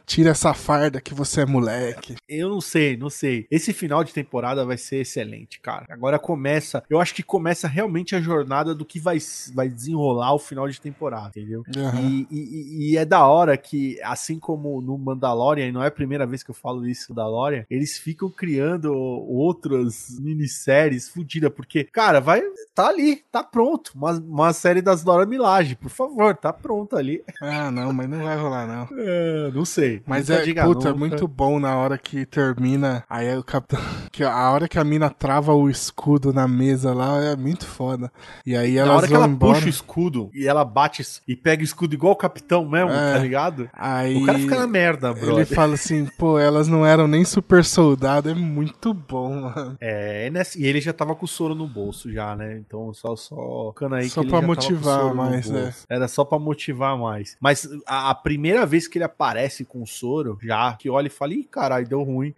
Tira 0.07 0.31
essa 0.31 0.53
farda 0.53 1.01
que 1.01 1.15
você 1.15 1.43
é 1.43 1.47
moleque. 1.47 2.17
Eu 2.29 2.49
não 2.49 2.61
sei, 2.61 2.97
não 2.97 3.09
sei. 3.09 3.47
Esse 3.51 3.73
final 3.73 4.05
de 4.05 4.13
temporada 4.13 4.65
vai 4.65 4.77
ser 4.77 4.97
excelente, 4.97 5.61
cara. 5.61 5.87
Agora 5.89 6.19
começa. 6.19 6.83
Eu 6.89 7.01
acho 7.01 7.15
que 7.15 7.23
começa 7.23 7.67
realmente 7.67 8.15
a 8.15 8.21
jornada 8.21 8.75
do 8.75 8.85
que 8.85 9.01
vai, 9.01 9.19
vai 9.55 9.69
desenrolar 9.69 10.35
o 10.35 10.39
final 10.39 10.69
de 10.69 10.81
temporada, 10.81 11.29
entendeu? 11.29 11.63
Uhum. 11.75 12.11
E, 12.11 12.27
e, 12.31 12.93
e, 12.93 12.97
é 12.97 13.05
da 13.05 13.27
hora 13.27 13.57
que, 13.57 13.99
assim 14.03 14.39
como 14.39 14.81
no 14.81 14.99
Mandalorian, 14.99 15.69
e 15.69 15.73
não 15.73 15.83
é 15.83 15.89
a 15.89 15.93
primeira 15.93 16.27
vez 16.27 16.43
que 16.43 16.51
eu 16.51 16.55
falo 16.55 16.87
isso 16.87 17.07
no 17.11 17.17
Mandalorian, 17.17 17.65
eles 17.71 17.99
ficam 17.99 18.29
criando 18.29 18.93
outras 18.95 20.19
minisséries 20.21 21.09
fodidas, 21.09 21.53
porque, 21.53 21.85
cara, 21.85 22.21
vai. 22.21 22.43
Tá 22.75 22.89
ali, 22.89 23.23
tá 23.31 23.43
pronto. 23.43 23.93
Uma, 23.95 24.13
uma 24.13 24.53
série 24.53 24.83
das 24.83 25.05
Dora 25.05 25.25
Milaje, 25.25 25.77
por 25.77 25.91
favor, 25.91 26.37
tá 26.37 26.53
pronto 26.53 26.97
ali. 26.97 27.23
Ah, 27.41 27.71
não, 27.71 27.93
mas 27.93 28.09
não 28.09 28.23
vai 28.23 28.37
rolar, 28.37 28.67
não. 28.67 28.89
É, 28.99 29.51
não 29.53 29.65
sei. 29.65 29.94
Mas 30.07 30.31
é, 30.31 30.43
puta, 30.63 30.89
é 30.89 30.93
muito 30.93 31.27
bom 31.29 31.59
na 31.59 31.77
hora 31.77 31.99
que 31.99 32.25
termina. 32.27 33.05
Aí 33.09 33.37
o 33.37 33.43
capitão. 33.43 33.81
Que 34.15 34.23
a 34.23 34.51
hora 34.53 34.69
que 34.69 34.79
a 34.79 34.85
mina 34.85 35.11
trava 35.11 35.53
o 35.55 35.69
escudo 35.69 36.33
na 36.33 36.47
mesa 36.47 36.95
lá 36.95 37.21
é 37.21 37.35
muito 37.35 37.67
foda. 37.67 38.13
E 38.47 38.57
aí 38.57 38.77
ela. 38.77 38.91
Na 38.91 38.97
hora 38.97 39.09
que 39.09 39.15
ela 39.15 39.27
embora. 39.27 39.55
puxa 39.55 39.67
o 39.67 39.69
escudo 39.69 40.31
e 40.33 40.47
ela 40.47 40.65
bate 40.65 41.05
e 41.27 41.35
pega 41.35 41.63
o 41.63 41.65
escudo 41.65 41.95
igual 41.95 42.13
o 42.13 42.17
capitão 42.17 42.65
mesmo, 42.65 42.93
é, 42.93 43.13
tá 43.15 43.19
ligado? 43.19 43.69
Aí 43.73 44.23
o 44.23 44.27
cara 44.27 44.39
fica 44.39 44.57
na 44.57 44.67
merda, 44.69 45.13
bro. 45.13 45.33
Ele 45.33 45.45
fala 45.45 45.75
assim, 45.75 46.07
pô, 46.17 46.39
elas 46.39 46.69
não 46.69 46.87
eram 46.87 47.09
nem 47.09 47.25
super 47.25 47.65
soldado. 47.65 48.31
É 48.31 48.35
muito 48.35 48.95
bom, 48.95 49.51
mano. 49.51 49.77
É, 49.81 50.31
e 50.57 50.67
ele 50.67 50.81
já 50.81 50.93
tava 50.93 51.15
com 51.15 51.25
o 51.25 51.29
soro 51.29 51.55
no 51.55 51.67
bolso 51.67 52.13
já, 52.13 52.37
né? 52.37 52.57
Então 52.57 52.93
só, 52.95 53.17
só 53.17 53.75
aí 53.93 54.09
só 54.09 54.25
pra 54.25 54.41
motivar 54.41 55.15
mais, 55.15 55.51
né? 55.51 55.75
Era 55.89 56.09
só 56.09 56.25
pra 56.25 56.39
motivar 56.39 56.97
mais. 56.97 57.37
Mas 57.41 57.69
a, 57.87 58.11
a 58.11 58.15
primeira 58.15 58.65
vez 58.65 58.87
que 58.87 58.99
ele 58.99 59.05
aparece 59.05 59.65
com 59.65 59.84
soro, 59.87 60.39
já, 60.43 60.73
que 60.75 60.89
olha 60.89 61.07
e 61.07 61.11
fala, 61.11 61.35
ih, 61.35 61.45
caralho, 61.45 61.89
deu 61.89 62.03
ruim. 62.03 62.35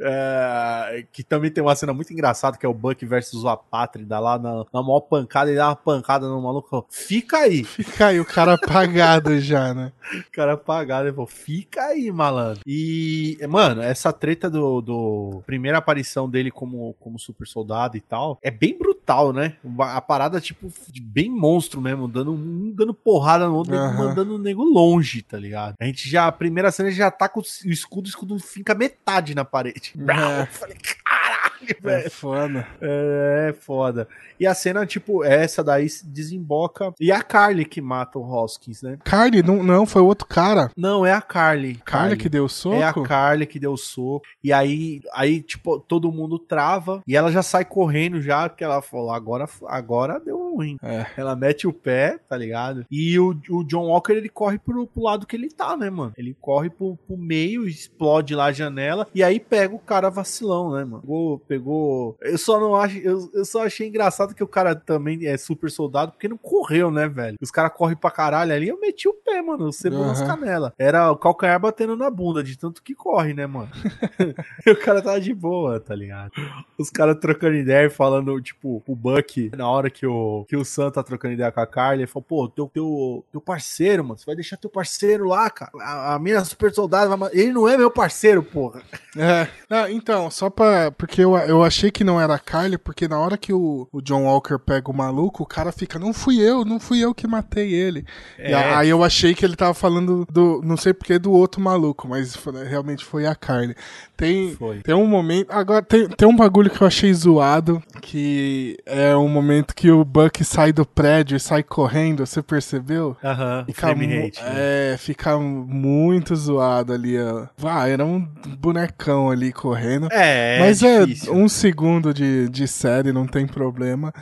É, 0.00 1.06
que 1.12 1.22
também 1.22 1.50
tem 1.50 1.62
uma 1.62 1.76
cena 1.76 1.92
muito 1.92 2.12
engraçada, 2.12 2.56
que 2.56 2.66
é 2.66 2.68
o 2.68 2.74
Buck 2.74 3.04
versus 3.06 3.44
o 3.44 3.48
Apátrida 3.48 4.18
lá 4.18 4.38
na, 4.38 4.64
na 4.72 4.82
maior 4.82 5.00
pancada, 5.00 5.52
e 5.52 5.56
dá 5.56 5.68
uma 5.68 5.76
pancada 5.76 6.28
no 6.28 6.40
maluco. 6.42 6.86
Fica 6.90 7.38
aí. 7.38 7.64
Fica 7.64 8.08
aí, 8.08 8.20
o 8.20 8.24
cara 8.24 8.54
apagado 8.60 9.38
já, 9.40 9.72
né? 9.72 9.92
O 10.14 10.32
cara 10.32 10.54
apagado, 10.54 11.06
ele 11.06 11.14
falou, 11.14 11.26
fica 11.26 11.82
aí, 11.86 12.10
malandro. 12.10 12.62
E, 12.66 13.38
mano, 13.48 13.82
essa 13.82 14.12
treta 14.12 14.50
do, 14.50 14.80
do 14.80 15.42
primeira 15.46 15.78
aparição 15.78 16.28
dele 16.28 16.50
como, 16.50 16.94
como 16.98 17.18
super 17.18 17.46
soldado 17.46 17.96
e 17.96 18.00
tal, 18.00 18.38
é 18.42 18.50
bem 18.50 18.76
brutal, 18.76 19.32
né? 19.32 19.56
A 19.78 20.00
parada, 20.00 20.40
tipo, 20.40 20.72
bem 21.00 21.30
monstro 21.30 21.80
mesmo, 21.80 22.08
dando 22.08 22.32
um 22.32 22.72
dando 22.74 22.94
porrada 22.94 23.46
no 23.46 23.56
outro, 23.56 23.74
uhum. 23.74 23.94
mandando 23.94 24.34
o 24.34 24.38
nego 24.38 24.64
longe, 24.64 25.22
tá 25.22 25.38
ligado? 25.38 25.74
A 25.80 25.84
gente 25.84 26.08
já, 26.08 26.26
a 26.26 26.32
primeira 26.32 26.72
cena 26.72 26.90
já 26.90 27.10
tá 27.10 27.28
com 27.28 27.40
o 27.40 27.70
escudo, 27.70 28.06
o 28.06 28.08
escudo 28.08 28.38
fica 28.38 28.74
metade 28.74 29.34
na 29.34 29.44
parede. 29.44 29.83
É. 29.96 30.40
Eu 30.42 30.46
falei, 30.46 30.76
caralho, 31.04 31.52
é 31.53 31.53
velho. 31.80 32.06
É 32.06 32.10
foda. 32.10 32.66
É, 32.80 33.46
é 33.50 33.52
foda. 33.52 34.08
E 34.38 34.46
a 34.46 34.54
cena, 34.54 34.84
tipo, 34.84 35.24
essa 35.24 35.62
daí 35.62 35.86
desemboca. 36.04 36.92
E 37.00 37.12
a 37.12 37.22
Carly 37.22 37.64
que 37.64 37.80
mata 37.80 38.18
o 38.18 38.22
Hoskins, 38.22 38.82
né? 38.82 38.98
Carly? 39.04 39.42
Não, 39.42 39.62
não, 39.62 39.86
foi 39.86 40.02
outro 40.02 40.26
cara. 40.26 40.70
Não, 40.76 41.06
é 41.06 41.12
a 41.12 41.20
Carly. 41.20 41.76
Carly, 41.76 41.84
Carly 41.84 42.16
que 42.16 42.28
deu 42.28 42.44
o 42.44 42.48
soco? 42.48 42.76
É 42.76 42.82
a 42.82 42.92
Carly 42.92 43.46
que 43.46 43.58
deu 43.58 43.72
o 43.72 43.78
soco. 43.78 44.26
E 44.42 44.52
aí, 44.52 45.00
aí, 45.12 45.40
tipo, 45.40 45.78
todo 45.78 46.12
mundo 46.12 46.38
trava. 46.38 47.00
E 47.06 47.16
ela 47.16 47.30
já 47.30 47.42
sai 47.42 47.64
correndo 47.64 48.20
já, 48.20 48.48
porque 48.48 48.64
ela 48.64 48.82
falou, 48.82 49.10
agora, 49.10 49.48
agora 49.66 50.20
deu 50.20 50.54
ruim. 50.54 50.76
É. 50.82 51.06
Ela 51.16 51.36
mete 51.36 51.66
o 51.66 51.72
pé, 51.72 52.18
tá 52.28 52.36
ligado? 52.36 52.84
E 52.90 53.18
o, 53.18 53.36
o 53.50 53.64
John 53.64 53.86
Walker, 53.86 54.12
ele 54.12 54.28
corre 54.28 54.58
pro, 54.58 54.86
pro 54.86 55.02
lado 55.02 55.26
que 55.26 55.36
ele 55.36 55.48
tá, 55.48 55.76
né, 55.76 55.90
mano? 55.90 56.12
Ele 56.16 56.36
corre 56.40 56.70
pro, 56.70 56.96
pro 57.06 57.16
meio, 57.16 57.68
explode 57.68 58.34
lá 58.34 58.46
a 58.46 58.52
janela. 58.52 59.06
E 59.14 59.22
aí 59.22 59.38
pega 59.38 59.74
o 59.74 59.78
cara 59.78 60.10
vacilão, 60.10 60.72
né, 60.72 60.84
mano? 60.84 61.00
Pegou, 61.00 61.38
pegou... 61.54 62.16
Eu 62.20 62.38
só 62.38 62.58
não 62.58 62.74
acho... 62.74 62.98
Eu, 62.98 63.30
eu 63.32 63.44
só 63.44 63.64
achei 63.64 63.88
engraçado 63.88 64.34
que 64.34 64.42
o 64.42 64.48
cara 64.48 64.74
também 64.74 65.26
é 65.26 65.36
super 65.36 65.70
soldado 65.70 66.12
porque 66.12 66.28
não 66.28 66.36
correu, 66.36 66.90
né, 66.90 67.08
velho? 67.08 67.36
Os 67.40 67.50
caras 67.50 67.72
correm 67.74 67.96
pra 67.96 68.10
caralho 68.10 68.52
ali, 68.52 68.68
eu 68.68 68.80
meti 68.80 69.08
o 69.08 69.14
pé, 69.14 69.40
mano, 69.40 69.72
cebola 69.72 70.02
uhum. 70.02 70.08
nas 70.08 70.22
canelas. 70.22 70.72
Era 70.78 71.10
o 71.10 71.16
calcanhar 71.16 71.60
batendo 71.60 71.96
na 71.96 72.10
bunda, 72.10 72.42
de 72.42 72.58
tanto 72.58 72.82
que 72.82 72.94
corre, 72.94 73.34
né, 73.34 73.46
mano? 73.46 73.70
e 74.66 74.70
o 74.70 74.76
cara 74.76 75.00
tava 75.00 75.20
de 75.20 75.32
boa, 75.32 75.78
tá 75.80 75.94
ligado? 75.94 76.32
Os 76.78 76.90
caras 76.90 77.18
trocando 77.20 77.56
ideia, 77.56 77.88
falando, 77.90 78.40
tipo, 78.40 78.82
o 78.86 78.96
Buck, 78.96 79.50
na 79.56 79.68
hora 79.68 79.90
que 79.90 80.06
o, 80.06 80.44
que 80.48 80.56
o 80.56 80.64
Sam 80.64 80.90
tá 80.90 81.02
trocando 81.02 81.34
ideia 81.34 81.52
com 81.52 81.60
a 81.60 81.66
Carly, 81.66 82.02
ele 82.02 82.06
falou, 82.06 82.24
pô, 82.28 82.48
teu, 82.48 82.70
teu, 82.72 83.24
teu 83.30 83.40
parceiro, 83.40 84.02
mano, 84.02 84.18
você 84.18 84.26
vai 84.26 84.34
deixar 84.34 84.56
teu 84.56 84.70
parceiro 84.70 85.28
lá, 85.28 85.48
cara. 85.50 85.70
A, 85.80 86.14
a 86.14 86.18
mina 86.18 86.44
super 86.44 86.72
soldado, 86.72 87.16
vai... 87.16 87.30
ele 87.32 87.52
não 87.52 87.68
é 87.68 87.76
meu 87.76 87.90
parceiro, 87.90 88.42
porra. 88.42 88.82
É, 89.16 89.48
ah, 89.70 89.90
então, 89.90 90.30
só 90.30 90.50
pra. 90.50 90.90
Porque 90.90 91.22
eu, 91.22 91.33
eu 91.38 91.62
achei 91.62 91.90
que 91.90 92.04
não 92.04 92.20
era 92.20 92.34
a 92.34 92.38
Carly, 92.38 92.78
porque 92.78 93.08
na 93.08 93.18
hora 93.18 93.36
que 93.36 93.52
o, 93.52 93.88
o 93.92 94.00
John 94.00 94.24
Walker 94.24 94.58
pega 94.58 94.90
o 94.90 94.94
maluco, 94.94 95.42
o 95.42 95.46
cara 95.46 95.72
fica, 95.72 95.98
não 95.98 96.12
fui 96.12 96.40
eu, 96.40 96.64
não 96.64 96.80
fui 96.80 97.00
eu 97.00 97.14
que 97.14 97.26
matei 97.26 97.72
ele. 97.72 98.04
É. 98.38 98.50
E 98.50 98.54
aí 98.54 98.88
eu 98.88 99.02
achei 99.02 99.34
que 99.34 99.44
ele 99.44 99.56
tava 99.56 99.74
falando 99.74 100.26
do, 100.30 100.60
não 100.64 100.76
sei 100.76 100.92
porque, 100.92 101.18
do 101.18 101.32
outro 101.32 101.60
maluco, 101.60 102.08
mas 102.08 102.36
realmente 102.68 103.04
foi 103.04 103.26
a 103.26 103.34
Carly. 103.34 103.74
Tem, 104.16 104.56
tem 104.82 104.94
um 104.94 105.06
momento, 105.06 105.50
agora 105.50 105.82
tem, 105.82 106.08
tem 106.08 106.28
um 106.28 106.36
bagulho 106.36 106.70
que 106.70 106.80
eu 106.80 106.86
achei 106.86 107.12
zoado, 107.12 107.82
que 108.00 108.76
é 108.86 109.16
um 109.16 109.28
momento 109.28 109.74
que 109.74 109.90
o 109.90 110.04
Buck 110.04 110.44
sai 110.44 110.72
do 110.72 110.86
prédio 110.86 111.36
e 111.36 111.40
sai 111.40 111.62
correndo, 111.62 112.24
você 112.24 112.40
percebeu? 112.40 113.16
Aham, 113.22 113.60
uh 113.60 113.62
-huh. 113.62 113.66
fica, 113.66 113.94
né? 113.94 114.30
É, 114.38 114.96
fica 114.98 115.38
muito 115.38 116.34
zoado 116.36 116.92
ali, 116.92 117.18
ó. 117.18 117.46
Ah, 117.64 117.88
era 117.88 118.04
um 118.04 118.20
bonecão 118.58 119.30
ali 119.30 119.52
correndo. 119.52 120.08
É, 120.12 120.58
Mas 120.60 120.82
é, 120.82 121.02
é 121.02 121.23
um 121.32 121.48
segundo 121.48 122.12
de, 122.12 122.48
de 122.48 122.66
série, 122.66 123.12
não 123.12 123.26
tem 123.26 123.46
problema. 123.46 124.12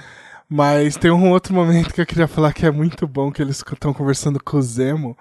Mas 0.48 0.96
tem 0.96 1.10
um 1.10 1.30
outro 1.30 1.54
momento 1.54 1.94
que 1.94 2.00
eu 2.00 2.06
queria 2.06 2.28
falar 2.28 2.52
que 2.52 2.66
é 2.66 2.70
muito 2.70 3.06
bom, 3.06 3.32
que 3.32 3.40
eles 3.40 3.62
estão 3.72 3.94
conversando 3.94 4.42
com 4.42 4.58
o 4.58 4.62
Zemo. 4.62 5.16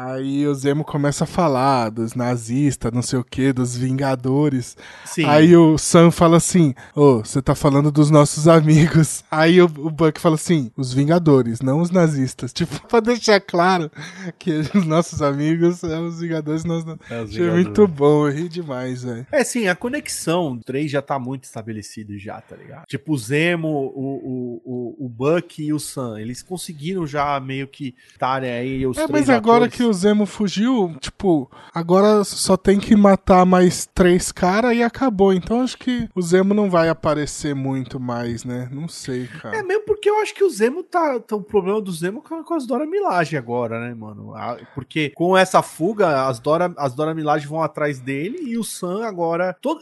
Aí 0.00 0.46
o 0.46 0.54
Zemo 0.54 0.84
começa 0.84 1.24
a 1.24 1.26
falar 1.26 1.90
dos 1.90 2.14
nazistas, 2.14 2.92
não 2.92 3.02
sei 3.02 3.18
o 3.18 3.24
que, 3.24 3.52
dos 3.52 3.76
Vingadores. 3.76 4.76
Sim. 5.04 5.24
Aí 5.24 5.56
o 5.56 5.76
Sam 5.76 6.12
fala 6.12 6.36
assim: 6.36 6.72
Ô, 6.94 7.00
oh, 7.00 7.18
você 7.18 7.42
tá 7.42 7.52
falando 7.52 7.90
dos 7.90 8.08
nossos 8.08 8.46
amigos. 8.46 9.24
Aí 9.28 9.60
o, 9.60 9.64
o 9.64 9.90
Buck 9.90 10.20
fala 10.20 10.36
assim: 10.36 10.70
os 10.76 10.92
Vingadores, 10.92 11.60
não 11.60 11.80
os 11.80 11.90
nazistas. 11.90 12.52
Tipo, 12.58 12.86
pra 12.88 13.00
deixar 13.00 13.40
claro 13.40 13.90
que 14.38 14.50
os 14.52 14.84
nossos 14.84 15.22
amigos 15.22 15.78
são 15.78 16.06
os 16.06 16.20
Vingadores. 16.20 16.64
Nós 16.64 16.84
não... 16.84 16.98
é 17.10 17.22
os 17.22 17.30
Achei 17.30 17.50
muito 17.50 17.86
bom, 17.88 18.26
eu 18.26 18.32
ri 18.32 18.48
demais, 18.48 19.02
velho. 19.02 19.26
É, 19.32 19.42
sim, 19.42 19.66
a 19.66 19.74
conexão 19.74 20.56
do 20.56 20.64
3 20.64 20.90
já 20.90 21.02
tá 21.02 21.18
muito 21.18 21.44
estabelecida 21.44 22.16
já, 22.18 22.40
tá 22.40 22.54
ligado? 22.54 22.84
Tipo, 22.86 23.14
o 23.14 23.18
Zemo, 23.18 23.68
o, 23.68 23.82
o, 23.94 24.62
o, 24.64 25.06
o 25.06 25.08
Buck 25.08 25.62
e 25.62 25.72
o 25.72 25.80
Sam, 25.80 26.20
eles 26.20 26.42
conseguiram 26.42 27.06
já 27.06 27.38
meio 27.40 27.66
que 27.66 27.94
estarem 28.10 28.50
aí 28.50 28.86
os 28.86 28.96
é, 28.96 29.06
três 29.06 29.26
mas 29.26 29.30
agora 29.30 29.66
atores. 29.66 29.76
que 29.76 29.87
o 29.88 29.92
Zemo 29.92 30.26
fugiu, 30.26 30.94
tipo, 31.00 31.50
agora 31.74 32.22
só 32.24 32.56
tem 32.56 32.78
que 32.78 32.94
matar 32.94 33.44
mais 33.44 33.86
três 33.86 34.30
caras 34.30 34.76
e 34.76 34.82
acabou. 34.82 35.32
Então 35.32 35.62
acho 35.62 35.78
que 35.78 36.08
o 36.14 36.22
Zemo 36.22 36.54
não 36.54 36.70
vai 36.70 36.88
aparecer 36.88 37.54
muito 37.54 37.98
mais, 37.98 38.44
né? 38.44 38.68
Não 38.70 38.88
sei, 38.88 39.26
cara. 39.26 39.56
É 39.56 39.62
mesmo 39.62 39.84
porque 39.84 40.10
eu 40.10 40.20
acho 40.20 40.34
que 40.34 40.44
o 40.44 40.50
Zemo 40.50 40.82
tá. 40.82 41.18
tá 41.20 41.34
o 41.34 41.42
problema 41.42 41.80
do 41.80 41.90
Zemo 41.90 42.22
é 42.24 42.42
com 42.42 42.54
as 42.54 42.66
Dora 42.66 42.86
Milaje 42.86 43.36
agora, 43.36 43.80
né, 43.80 43.94
mano? 43.94 44.34
Porque 44.74 45.10
com 45.10 45.36
essa 45.36 45.62
fuga, 45.62 46.26
as 46.26 46.38
Dora, 46.38 46.72
as 46.76 46.94
Dora 46.94 47.14
Milaje 47.14 47.46
vão 47.46 47.62
atrás 47.62 47.98
dele 47.98 48.38
e 48.42 48.58
o 48.58 48.64
Sam 48.64 49.04
agora. 49.04 49.56
Todo, 49.60 49.80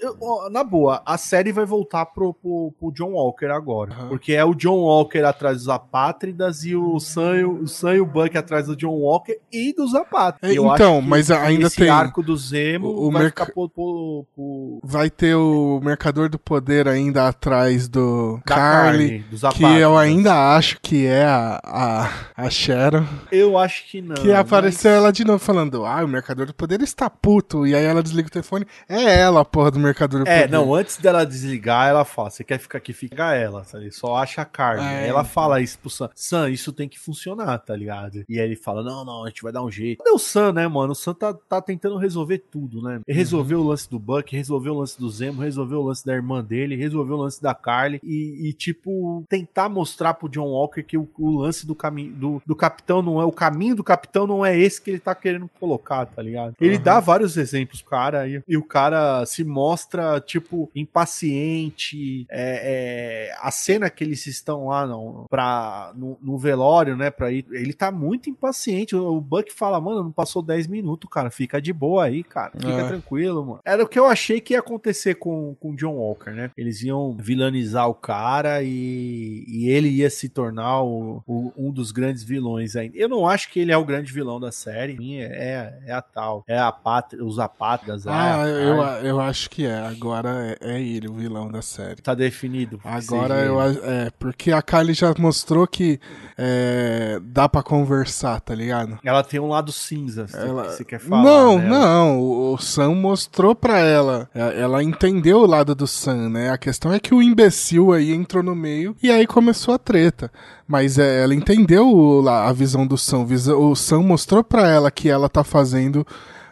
na 0.51 0.63
boa, 0.63 1.03
a 1.05 1.19
série 1.19 1.53
vai 1.53 1.65
voltar 1.65 2.07
pro, 2.07 2.33
pro, 2.33 2.73
pro 2.79 2.93
John 2.93 3.13
Walker 3.13 3.47
agora. 3.47 4.03
Uhum. 4.03 4.09
Porque 4.09 4.33
é 4.33 4.45
o 4.45 4.55
John 4.55 4.79
Walker 4.79 5.25
atrás 5.25 5.59
dos 5.59 5.69
Apátridas 5.69 6.65
e 6.65 6.75
o 6.77 6.99
Sam, 7.01 7.49
o 7.49 7.67
Sam 7.67 7.95
e 7.97 8.01
o 8.01 8.07
Buck 8.07 8.37
atrás 8.37 8.67
do 8.67 8.77
John 8.77 8.95
Walker 8.95 9.39
e 9.53 9.73
Apátridas. 9.95 10.57
É, 10.57 10.61
então, 10.61 11.01
mas 11.01 11.31
ainda 11.31 11.71
tem. 11.71 11.89
arco 11.89 12.23
do 12.23 12.37
Zemo 12.37 12.89
o, 12.89 13.09
o 13.09 13.11
vai 13.11 13.23
merc... 13.25 13.53
por, 13.53 13.69
por, 13.71 14.27
por... 14.35 14.81
Vai 14.83 15.11
ter 15.11 15.35
o 15.35 15.81
Mercador 15.83 16.29
do 16.29 16.39
Poder 16.39 16.89
ainda 16.89 17.29
atrás 17.29 17.89
do 17.89 18.41
da 18.45 18.55
Carly, 18.55 19.25
carne, 19.41 19.55
que 19.55 19.65
eu 19.65 19.97
ainda 19.97 20.57
acho 20.57 20.81
que 20.81 21.07
é 21.07 21.25
a, 21.25 21.61
a, 21.65 22.11
a 22.37 22.51
Sharon. 22.51 23.07
Eu 23.31 23.59
acho 23.59 23.87
que 23.89 24.01
não. 24.01 24.15
Que 24.15 24.33
apareceu 24.33 24.91
mas... 24.91 24.99
ela 24.99 25.13
de 25.13 25.25
novo 25.25 25.39
falando: 25.39 25.85
Ah, 25.85 26.05
o 26.05 26.09
Mercador 26.09 26.47
do 26.47 26.55
Poder 26.55 26.81
está 26.81 27.09
puto. 27.09 27.67
E 27.67 27.75
aí 27.75 27.85
ela 27.85 28.03
desliga 28.03 28.29
o 28.29 28.31
telefone. 28.31 28.67
É 28.89 29.21
ela, 29.21 29.41
a 29.41 29.45
porra 29.45 29.71
do 29.71 29.79
Mercador 29.79 30.25
do 30.25 30.29
é, 30.29 30.43
Poder. 30.43 30.45
É, 30.45 30.49
não, 30.49 30.75
antes 30.75 30.97
dela 30.99 31.25
desligar, 31.25 31.89
ela 31.89 32.05
fala: 32.05 32.31
Você 32.31 32.45
quer 32.45 32.59
ficar 32.59 32.79
aqui? 32.79 32.93
Fica 32.93 33.35
ela, 33.35 33.65
sabe? 33.65 33.91
Só 33.91 34.17
acha 34.17 34.43
a 34.43 34.45
Carly. 34.45 34.85
É, 34.85 35.09
ela 35.09 35.21
então. 35.21 35.25
fala 35.25 35.61
isso 35.61 35.79
pro 35.79 35.91
Sam: 35.91 36.11
Sam, 36.15 36.51
isso 36.51 36.73
tem 36.73 36.89
que 36.89 36.99
funcionar, 36.99 37.59
tá 37.59 37.75
ligado? 37.75 38.25
E 38.29 38.39
aí 38.39 38.47
ele 38.47 38.57
fala: 38.57 38.83
Não, 38.83 39.05
não, 39.05 39.25
a 39.25 39.29
gente 39.29 39.43
vai 39.43 39.53
dar 39.53 39.63
um 39.63 39.71
jeito. 39.77 39.99
Cadê 39.99 40.11
o 40.11 40.19
Sam, 40.19 40.53
né, 40.53 40.69
mano? 40.69 40.93
O 40.93 40.95
Sam 40.95 41.15
tá, 41.15 41.35
tá 41.35 41.61
tentando 41.61 41.97
resolver 41.97 42.39
tudo, 42.51 42.83
né? 42.83 43.01
Ele 43.07 43.17
resolveu 43.17 43.59
uhum. 43.59 43.67
o 43.67 43.69
lance 43.69 43.89
do 43.89 43.99
Buck, 43.99 44.35
resolveu 44.35 44.75
o 44.75 44.79
lance 44.79 44.99
do 44.99 45.09
Zemo, 45.11 45.43
resolveu 45.43 45.81
o 45.81 45.87
lance 45.87 46.05
da 46.05 46.15
irmã 46.15 46.43
dele, 46.43 46.77
resolveu 46.77 47.17
o 47.17 47.21
lance 47.23 47.43
da 47.43 47.55
Carly 47.55 48.01
e, 48.03 48.49
e 48.49 48.53
tipo, 48.53 49.25
tentar 49.29 49.69
mostrar 49.69 50.15
pro 50.15 50.29
John 50.29 50.49
Walker 50.49 50.83
que 50.83 50.97
o, 50.97 51.09
o 51.19 51.39
lance 51.39 51.67
do 51.67 51.75
caminho 51.75 52.13
do, 52.13 52.43
do 52.47 52.57
capitão 52.57 53.03
não 53.03 53.21
é 53.21 53.25
o 53.25 53.33
caminho 53.33 53.75
do 53.75 53.85
capitão 53.85 54.27
não 54.27 54.45
é 54.45 54.59
esse 54.59 54.81
que 54.81 54.91
ele 54.91 55.01
tá 55.01 55.15
querendo 55.15 55.49
colocar, 55.61 56.07
tá 56.07 56.23
ligado? 56.23 56.55
Ele 56.61 56.77
uhum. 56.77 56.83
dá 56.83 57.01
vários 57.01 57.37
exemplos 57.37 57.83
cara 57.83 58.29
e, 58.29 58.43
e, 58.47 58.57
o 58.57 58.63
cara 58.63 59.25
se 59.27 59.45
mostra, 59.45 60.21
tipo, 60.21 60.71
impaciente. 60.75 62.27
É, 62.31 63.31
é, 63.31 63.37
a 63.41 63.51
cena 63.51 63.89
que 63.89 64.03
eles 64.03 64.27
estão 64.27 64.69
lá 64.69 64.87
não, 64.87 65.27
pra, 65.29 65.93
no, 65.95 66.19
no 66.21 66.39
velório, 66.39 66.97
né, 66.97 67.11
pra 67.11 67.31
ir, 67.31 67.47
ele 67.51 67.73
tá 67.73 67.91
muito 67.91 68.29
impaciente. 68.29 68.95
O, 68.95 69.17
o 69.17 69.21
Buck 69.21 69.53
fala, 69.53 69.66
mano, 69.81 70.05
não 70.05 70.13
passou 70.13 70.43
10 70.43 70.67
minutos, 70.67 71.09
cara, 71.11 71.31
fica 71.31 71.61
de 71.61 71.73
boa 71.73 72.05
aí, 72.05 72.23
cara, 72.23 72.53
fica 72.57 72.73
é. 72.73 72.89
tranquilo, 72.89 73.45
mano. 73.45 73.61
Era 73.65 73.83
o 73.83 73.89
que 73.89 73.99
eu 73.99 74.07
achei 74.07 74.41
que 74.41 74.55
ia 74.55 74.61
acontecer 74.61 75.17
com 75.17 75.57
o 75.61 75.75
John 75.75 75.95
Walker, 75.95 76.31
né? 76.31 76.51
Eles 76.57 76.83
iam 76.83 77.17
vilanizar 77.19 77.89
o 77.89 77.95
cara 77.95 78.63
e, 78.63 79.45
e 79.47 79.69
ele 79.69 79.89
ia 79.89 80.11
se 80.11 80.29
tornar 80.29 80.83
o, 80.83 81.23
o, 81.27 81.53
um 81.57 81.71
dos 81.71 81.93
grandes 81.93 82.23
vilões 82.23 82.77
ainda. 82.77 82.97
Eu 82.97 83.09
não 83.09 83.29
acho 83.29 83.51
que 83.51 83.61
ele 83.61 83.73
é 83.73 83.77
o 83.77 83.85
grande 83.85 84.13
vilão 84.13 84.41
da 84.41 84.53
série, 84.53 84.97
é, 85.21 85.79
é 85.87 85.93
a 85.93 86.03
tal, 86.03 86.45
é 86.47 86.59
a 86.59 86.73
pátria, 86.73 87.25
os 87.25 87.39
apátridas. 87.39 88.07
Ah, 88.07 88.47
é 88.47 88.51
eu, 88.51 88.77
eu 89.09 89.21
acho 89.21 89.51
que 89.51 89.67
é, 89.67 89.79
agora 89.79 90.57
é, 90.61 90.77
é, 90.77 90.81
ele 90.81 91.09
o 91.09 91.15
vilão 91.15 91.51
da 91.51 91.63
série. 91.63 92.01
Tá 92.03 92.15
definido. 92.15 92.81
Agora 92.85 93.45
eu 93.45 93.61
é, 93.61 94.11
porque 94.19 94.53
a 94.53 94.63
Kylie 94.63 94.95
já 94.95 95.15
mostrou 95.19 95.67
que 95.67 96.01
é, 96.37 97.19
dá 97.23 97.49
para 97.49 97.63
conversar, 97.63 98.41
tá 98.41 98.55
ligado? 98.55 98.99
Ela 99.05 99.23
tem 99.23 99.41
um 99.41 99.49
lado 99.57 99.73
cinza, 99.73 100.27
ela... 100.33 100.65
você 100.65 100.85
quer 100.85 101.01
falar. 101.01 101.23
Não, 101.23 101.59
né? 101.59 101.69
não, 101.69 102.21
o, 102.21 102.55
o 102.55 102.59
Sam 102.59 102.95
mostrou 102.95 103.55
pra 103.55 103.79
ela, 103.79 104.29
é, 104.35 104.61
ela 104.61 104.83
entendeu 104.83 105.39
o 105.39 105.47
lado 105.47 105.75
do 105.75 105.87
Sam, 105.87 106.29
né? 106.31 106.51
A 106.51 106.59
questão 106.59 106.93
é 106.93 107.01
que 107.01 107.15
o 107.15 107.23
imbecil 107.23 107.93
aí 107.93 108.13
entrou 108.13 108.43
no 108.43 108.55
meio 108.55 108.95
e 109.03 109.11
aí 109.11 109.27
começou 109.27 109.75
a 109.75 109.79
treta. 109.79 110.31
Mas 110.69 110.99
é, 110.99 111.23
ela 111.23 111.35
entendeu 111.35 112.29
a 112.29 112.53
visão 112.53 112.87
do 112.87 112.99
Sam. 112.99 113.27
O 113.57 113.75
Sam 113.77 114.03
mostrou 114.03 114.43
pra 114.43 114.69
ela 114.69 114.91
que 114.91 115.09
ela 115.09 115.29
tá 115.29 115.45
fazendo 115.45 116.07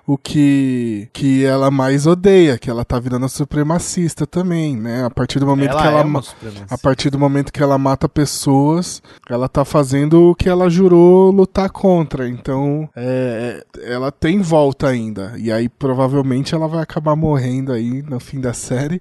o 0.07 0.19
que, 0.19 1.09
que 1.12 1.45
ela 1.45 1.71
mais 1.71 2.07
odeia, 2.07 2.59
que 2.59 2.69
ela 2.69 2.85
tá 2.85 2.99
virando 2.99 3.29
supremacista 3.29 4.27
também, 4.27 4.77
né? 4.77 5.05
A 5.05 5.11
partir 5.11 5.38
do 5.38 5.47
momento 5.47 5.71
Ela 5.71 5.81
que 5.81 5.87
ela 5.88 6.01
é 6.01 6.64
a 6.69 6.79
partir 6.79 7.11
do 7.11 7.19
momento 7.19 7.53
que 7.53 7.62
ela 7.62 7.79
mata 7.79 8.09
pessoas, 8.09 9.03
ela 9.29 9.49
tá 9.49 9.64
fazendo 9.64 10.31
o 10.31 10.35
que 10.35 10.49
ela 10.49 10.69
jurou 10.69 11.31
lutar 11.31 11.71
contra. 11.71 12.29
Então, 12.29 12.88
é, 12.95 13.64
é, 13.79 13.93
ela 13.93 14.12
tem 14.12 14.40
volta 14.43 14.88
ainda. 14.88 15.35
E 15.38 15.51
aí, 15.51 15.69
provavelmente, 15.69 16.55
ela 16.55 16.69
vai 16.69 16.83
acabar 16.83 17.17
morrendo 17.17 17.73
aí 17.73 18.03
no 18.03 18.21
fim 18.21 18.40
da 18.40 18.53
série, 18.53 19.01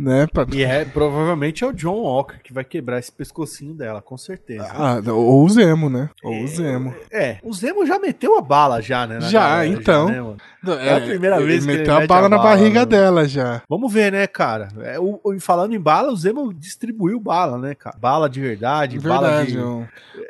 né? 0.00 0.26
Pra- 0.32 0.46
E 0.52 0.62
é, 0.64 0.84
provavelmente 0.84 1.62
é 1.62 1.66
o 1.66 1.72
John 1.72 1.98
Walker 2.02 2.38
que 2.42 2.52
vai 2.52 2.64
quebrar 2.64 2.98
esse 2.98 3.12
pescocinho 3.12 3.74
dela, 3.74 4.00
com 4.00 4.16
certeza. 4.16 4.66
Ah, 4.74 5.00
ou 5.12 5.44
o 5.44 5.48
Zemo, 5.48 5.90
né? 5.90 6.08
Ou 6.22 6.42
o 6.42 6.46
Zemo. 6.48 6.94
É, 7.10 7.38
o 7.42 7.52
Zemo 7.52 7.84
já 7.86 7.98
meteu 7.98 8.38
a 8.38 8.40
bala 8.40 8.80
já, 8.80 9.06
né? 9.06 9.14
na 9.20 9.28
Já, 9.28 9.40
galera, 9.50 9.66
então. 9.66 10.08
né, 10.08 10.20
mano? 10.20 10.36
É, 10.80 10.94
a 10.94 11.00
primeira 11.00 11.36
ele 11.36 11.46
vez 11.46 11.64
que 11.64 11.70
ele 11.70 11.78
meteu 11.78 11.94
a 11.94 12.00
mete 12.00 12.08
bala 12.08 12.26
a 12.26 12.28
na 12.28 12.36
bala, 12.38 12.50
barriga 12.50 12.80
né? 12.80 12.86
dela 12.86 13.28
já. 13.28 13.62
Vamos 13.68 13.92
ver, 13.92 14.12
né, 14.12 14.26
cara? 14.26 14.68
É, 14.82 14.98
o, 14.98 15.20
falando 15.38 15.74
em 15.74 15.80
bala, 15.80 16.10
o 16.12 16.16
Zemo 16.16 16.52
distribuiu 16.52 17.20
bala, 17.20 17.58
né, 17.58 17.74
cara? 17.74 17.96
Bala 17.98 18.28
de 18.28 18.40
verdade, 18.40 18.98
bala 18.98 19.28
Verdade. 19.28 19.52
de... 19.52 19.58
um- 19.58 19.86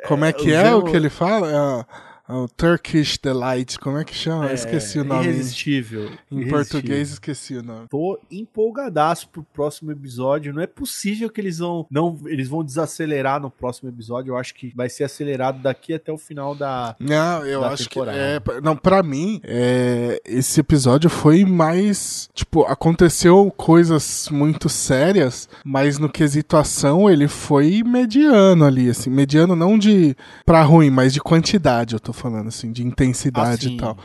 Como 0.07 0.25
é 0.25 0.31
que 0.33 0.51
o 0.51 0.55
é 0.55 0.73
o 0.75 0.83
que 0.83 0.95
ele 0.95 1.09
fala? 1.09 1.49
É, 1.51 1.55
a- 1.55 1.85
é 1.85 2.10
o 2.31 2.47
Turkish 2.47 3.17
Delight. 3.17 3.79
Como 3.79 3.97
é 3.97 4.03
que 4.03 4.13
chama? 4.13 4.45
Eu 4.45 4.49
é, 4.49 4.53
esqueci 4.53 4.99
o 4.99 5.03
nome. 5.03 5.25
Irresistível. 5.25 6.03
Em 6.03 6.07
irresistível. 6.07 6.49
português, 6.49 7.09
esqueci 7.11 7.55
o 7.55 7.63
nome. 7.63 7.87
Tô 7.89 8.19
empolgadaço 8.29 9.29
pro 9.29 9.43
próximo 9.43 9.91
episódio. 9.91 10.53
Não 10.53 10.61
é 10.61 10.67
possível 10.67 11.29
que 11.29 11.41
eles 11.41 11.59
vão 11.59 11.85
não 11.89 12.17
eles 12.25 12.47
vão 12.47 12.63
desacelerar 12.63 13.41
no 13.41 13.49
próximo 13.49 13.89
episódio. 13.89 14.31
Eu 14.31 14.37
acho 14.37 14.53
que 14.53 14.73
vai 14.75 14.89
ser 14.89 15.03
acelerado 15.03 15.61
daqui 15.61 15.93
até 15.93 16.11
o 16.11 16.17
final 16.17 16.55
da 16.55 16.95
Não, 16.99 17.45
eu 17.45 17.61
da 17.61 17.69
acho 17.69 17.87
temporada. 17.89 18.17
que. 18.17 18.51
É, 18.51 18.61
não, 18.61 18.75
pra 18.75 19.03
mim, 19.03 19.41
é, 19.43 20.21
esse 20.25 20.59
episódio 20.59 21.09
foi 21.09 21.45
mais. 21.45 22.29
Tipo, 22.33 22.63
aconteceu 22.63 23.51
coisas 23.55 24.29
muito 24.31 24.69
sérias, 24.69 25.49
mas 25.65 25.97
no 25.97 26.09
quesito 26.09 26.57
ação 26.57 27.09
ele 27.09 27.27
foi 27.27 27.83
mediano 27.83 28.65
ali, 28.65 28.89
assim. 28.89 29.09
Mediano 29.09 29.55
não 29.55 29.77
de. 29.77 30.15
pra 30.45 30.63
ruim, 30.63 30.89
mas 30.89 31.13
de 31.13 31.19
quantidade, 31.19 31.93
eu 31.93 31.99
tô 31.99 32.13
falando, 32.21 32.47
assim, 32.47 32.71
de 32.71 32.85
intensidade 32.85 33.67
Assim, 33.67 33.75
e 33.75 33.77
tal. 33.77 33.97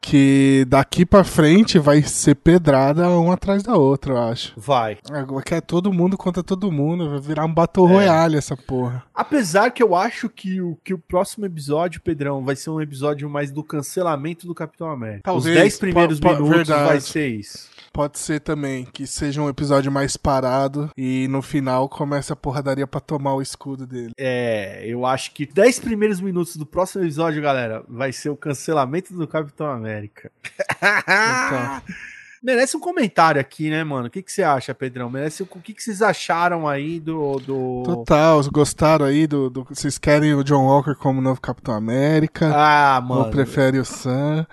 Que 0.00 0.64
daqui 0.66 1.04
pra 1.04 1.22
frente 1.22 1.78
vai 1.78 2.02
ser 2.02 2.34
pedrada 2.34 3.08
um 3.10 3.30
atrás 3.30 3.62
da 3.62 3.76
outra, 3.76 4.14
eu 4.14 4.18
acho. 4.18 4.52
vai. 4.56 4.96
Agora 5.10 5.44
que 5.44 5.54
é 5.54 5.60
todo 5.60 5.92
mundo 5.92 6.16
contra 6.16 6.42
todo 6.42 6.72
mundo, 6.72 7.10
vai 7.10 7.20
virar 7.20 7.44
um 7.44 7.52
Battle 7.52 7.86
É. 7.88 7.92
Royale 7.92 8.36
essa 8.38 8.56
porra. 8.56 9.04
Apesar 9.14 9.70
que 9.70 9.82
eu 9.82 9.94
acho 9.94 10.28
que 10.28 10.60
o, 10.60 10.76
que 10.82 10.94
o 10.94 10.98
próximo 10.98 11.44
episódio, 11.44 12.00
Pedrão, 12.00 12.42
vai 12.44 12.56
ser 12.56 12.70
um 12.70 12.80
episódio 12.80 13.28
mais 13.28 13.50
do 13.50 13.62
cancelamento 13.62 14.46
do 14.46 14.54
Capitão 14.54 14.90
América. 14.90 15.22
Talvez, 15.24 15.54
Os 15.54 15.60
10 15.62 15.78
primeiros 15.78 16.18
minutos 16.20 16.48
vai 16.68 16.78
verdade. 16.78 17.02
ser 17.04 17.28
isso. 17.28 17.68
Pode 17.92 18.18
ser 18.20 18.40
também 18.40 18.86
que 18.92 19.04
seja 19.06 19.42
um 19.42 19.48
episódio 19.48 19.90
mais 19.90 20.16
parado 20.16 20.90
e 20.96 21.26
no 21.28 21.42
final 21.42 21.88
começa 21.88 22.32
a 22.32 22.36
porradaria 22.36 22.86
pra 22.86 23.00
tomar 23.00 23.34
o 23.34 23.42
escudo 23.42 23.84
dele. 23.86 24.12
É, 24.16 24.82
eu 24.86 25.04
acho 25.04 25.32
que 25.32 25.44
10 25.44 25.80
primeiros 25.80 26.20
minutos 26.20 26.56
do 26.56 26.64
próximo 26.64 27.02
episódio, 27.04 27.42
galera, 27.42 27.84
vai 27.88 28.12
ser 28.12 28.30
o 28.30 28.36
cancelamento 28.36 29.12
do 29.12 29.26
Capitão 29.26 29.66
América. 29.66 29.89
Então, 29.98 31.82
Merece 32.42 32.74
um 32.74 32.80
comentário 32.80 33.38
aqui, 33.38 33.68
né, 33.68 33.84
mano? 33.84 34.06
O 34.06 34.10
que, 34.10 34.22
que 34.22 34.32
você 34.32 34.42
acha, 34.42 34.74
Pedrão? 34.74 35.10
Merece 35.10 35.42
o 35.42 35.46
que, 35.46 35.74
que 35.74 35.82
vocês 35.82 36.00
acharam 36.00 36.66
aí 36.66 36.98
do. 36.98 37.38
do... 37.38 37.82
total, 37.84 38.42
gostaram 38.50 39.04
aí 39.04 39.26
do, 39.26 39.50
do- 39.50 39.64
Vocês 39.64 39.98
querem 39.98 40.34
o 40.34 40.42
John 40.42 40.64
Walker 40.64 40.94
como 40.94 41.20
novo 41.20 41.38
Capitão 41.38 41.74
América? 41.74 42.50
Ah, 42.54 42.98
ou 42.98 43.16
mano. 43.16 43.30
prefere 43.30 43.78
o 43.78 43.84
Sam? 43.84 44.46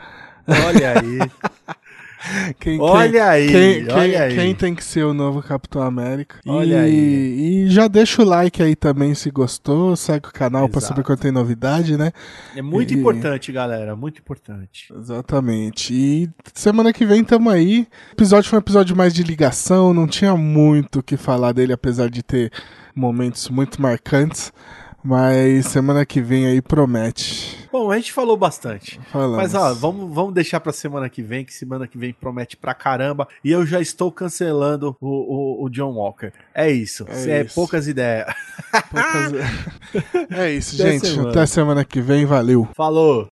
Olha 0.65 1.00
aí. 1.00 1.19
Quem, 2.60 2.80
Olha 2.82 3.30
aí. 3.30 3.47
quem, 3.47 3.86
quem, 3.86 3.93
olha 3.93 4.23
aí. 4.23 4.36
quem 4.36 4.56
tem 4.56 4.73
que 4.75 4.84
ser 4.84 5.03
o 5.06 5.13
novo 5.13 5.41
Capitão 5.43 5.82
América? 5.84 6.38
Olha 6.47 6.75
e, 6.75 6.80
aí. 6.80 7.63
e 7.65 7.69
já 7.69 7.88
deixa 7.88 8.21
o 8.21 8.25
like 8.25 8.62
aí 8.63 8.75
também 8.75 9.13
se 9.13 9.30
gostou, 9.30 9.95
segue 9.95 10.27
o 10.27 10.34
canal 10.34 10.67
pra 10.67 10.80
Exato. 10.80 10.93
saber 10.95 11.03
quando 11.03 11.19
tem 11.19 11.32
novidade, 11.32 11.95
né? 11.95 12.12
É 12.56 12.62
muito 12.62 12.93
E- 12.93 12.97
importante, 12.97 13.51
galera. 13.51 13.95
Muito 13.95 14.19
importante. 14.19 14.91
Exatamente. 14.97 15.93
E 15.93 16.30
semana 16.53 16.91
que 16.91 17.06
vem 17.06 17.23
tamo 17.23 17.49
aí. 17.49 17.88
O 18.10 18.13
episódio 18.13 18.49
foi 18.49 18.58
um 18.58 18.62
episódio 18.62 18.95
mais 18.95 19.13
de 19.13 19.21
ligação, 19.23 19.93
não 19.93 20.08
tinha 20.08 20.36
muito 20.36 20.99
o 20.99 21.03
que 21.03 21.17
falar 21.17 21.51
dele, 21.51 21.73
apesar 21.73 22.10
de 22.10 22.23
ter 22.23 22.51
momentos 22.95 23.47
muito 23.49 23.80
marcantes. 23.82 24.51
Mas 25.08 25.67
semana 25.67 26.06
que 26.06 26.20
vem 26.22 26.46
aí 26.48 26.62
promete. 26.62 27.65
Bom, 27.72 27.89
a 27.89 27.96
gente 27.96 28.12
falou 28.12 28.36
bastante. 28.36 29.00
Falamos. 29.10 29.38
Mas 29.38 29.56
ó, 29.56 29.74
vamos, 29.74 30.13
vamos 30.13 30.34
deixar 30.34 30.60
pra 30.60 30.74
semana 30.74 31.08
que 31.10 31.22
vem, 31.22 31.46
que 31.46 31.54
semana 31.54 31.88
que 31.88 31.98
vem 31.98 32.12
promete 32.13 32.58
pra 32.58 32.74
caramba. 32.74 33.26
E 33.41 33.50
eu 33.50 33.65
já 33.65 33.80
estou 33.80 34.12
cancelando 34.12 34.98
o, 35.00 35.62
o, 35.62 35.65
o 35.65 35.70
John 35.70 35.93
Walker. 35.93 36.34
É 36.54 36.70
isso. 36.70 37.06
É 37.08 37.39
É, 37.39 37.41
isso. 37.46 37.56
poucas 37.56 37.88
ideias. 37.88 38.26
Poucas- 38.91 40.28
é 40.38 40.52
isso, 40.52 40.76
Até 40.82 40.91
gente. 40.91 41.08
semana. 41.08 41.30
Até 41.30 41.46
semana 41.46 41.86
que 41.86 42.02
vem. 42.02 42.26
Valeu. 42.26 42.67
Falou! 42.76 43.26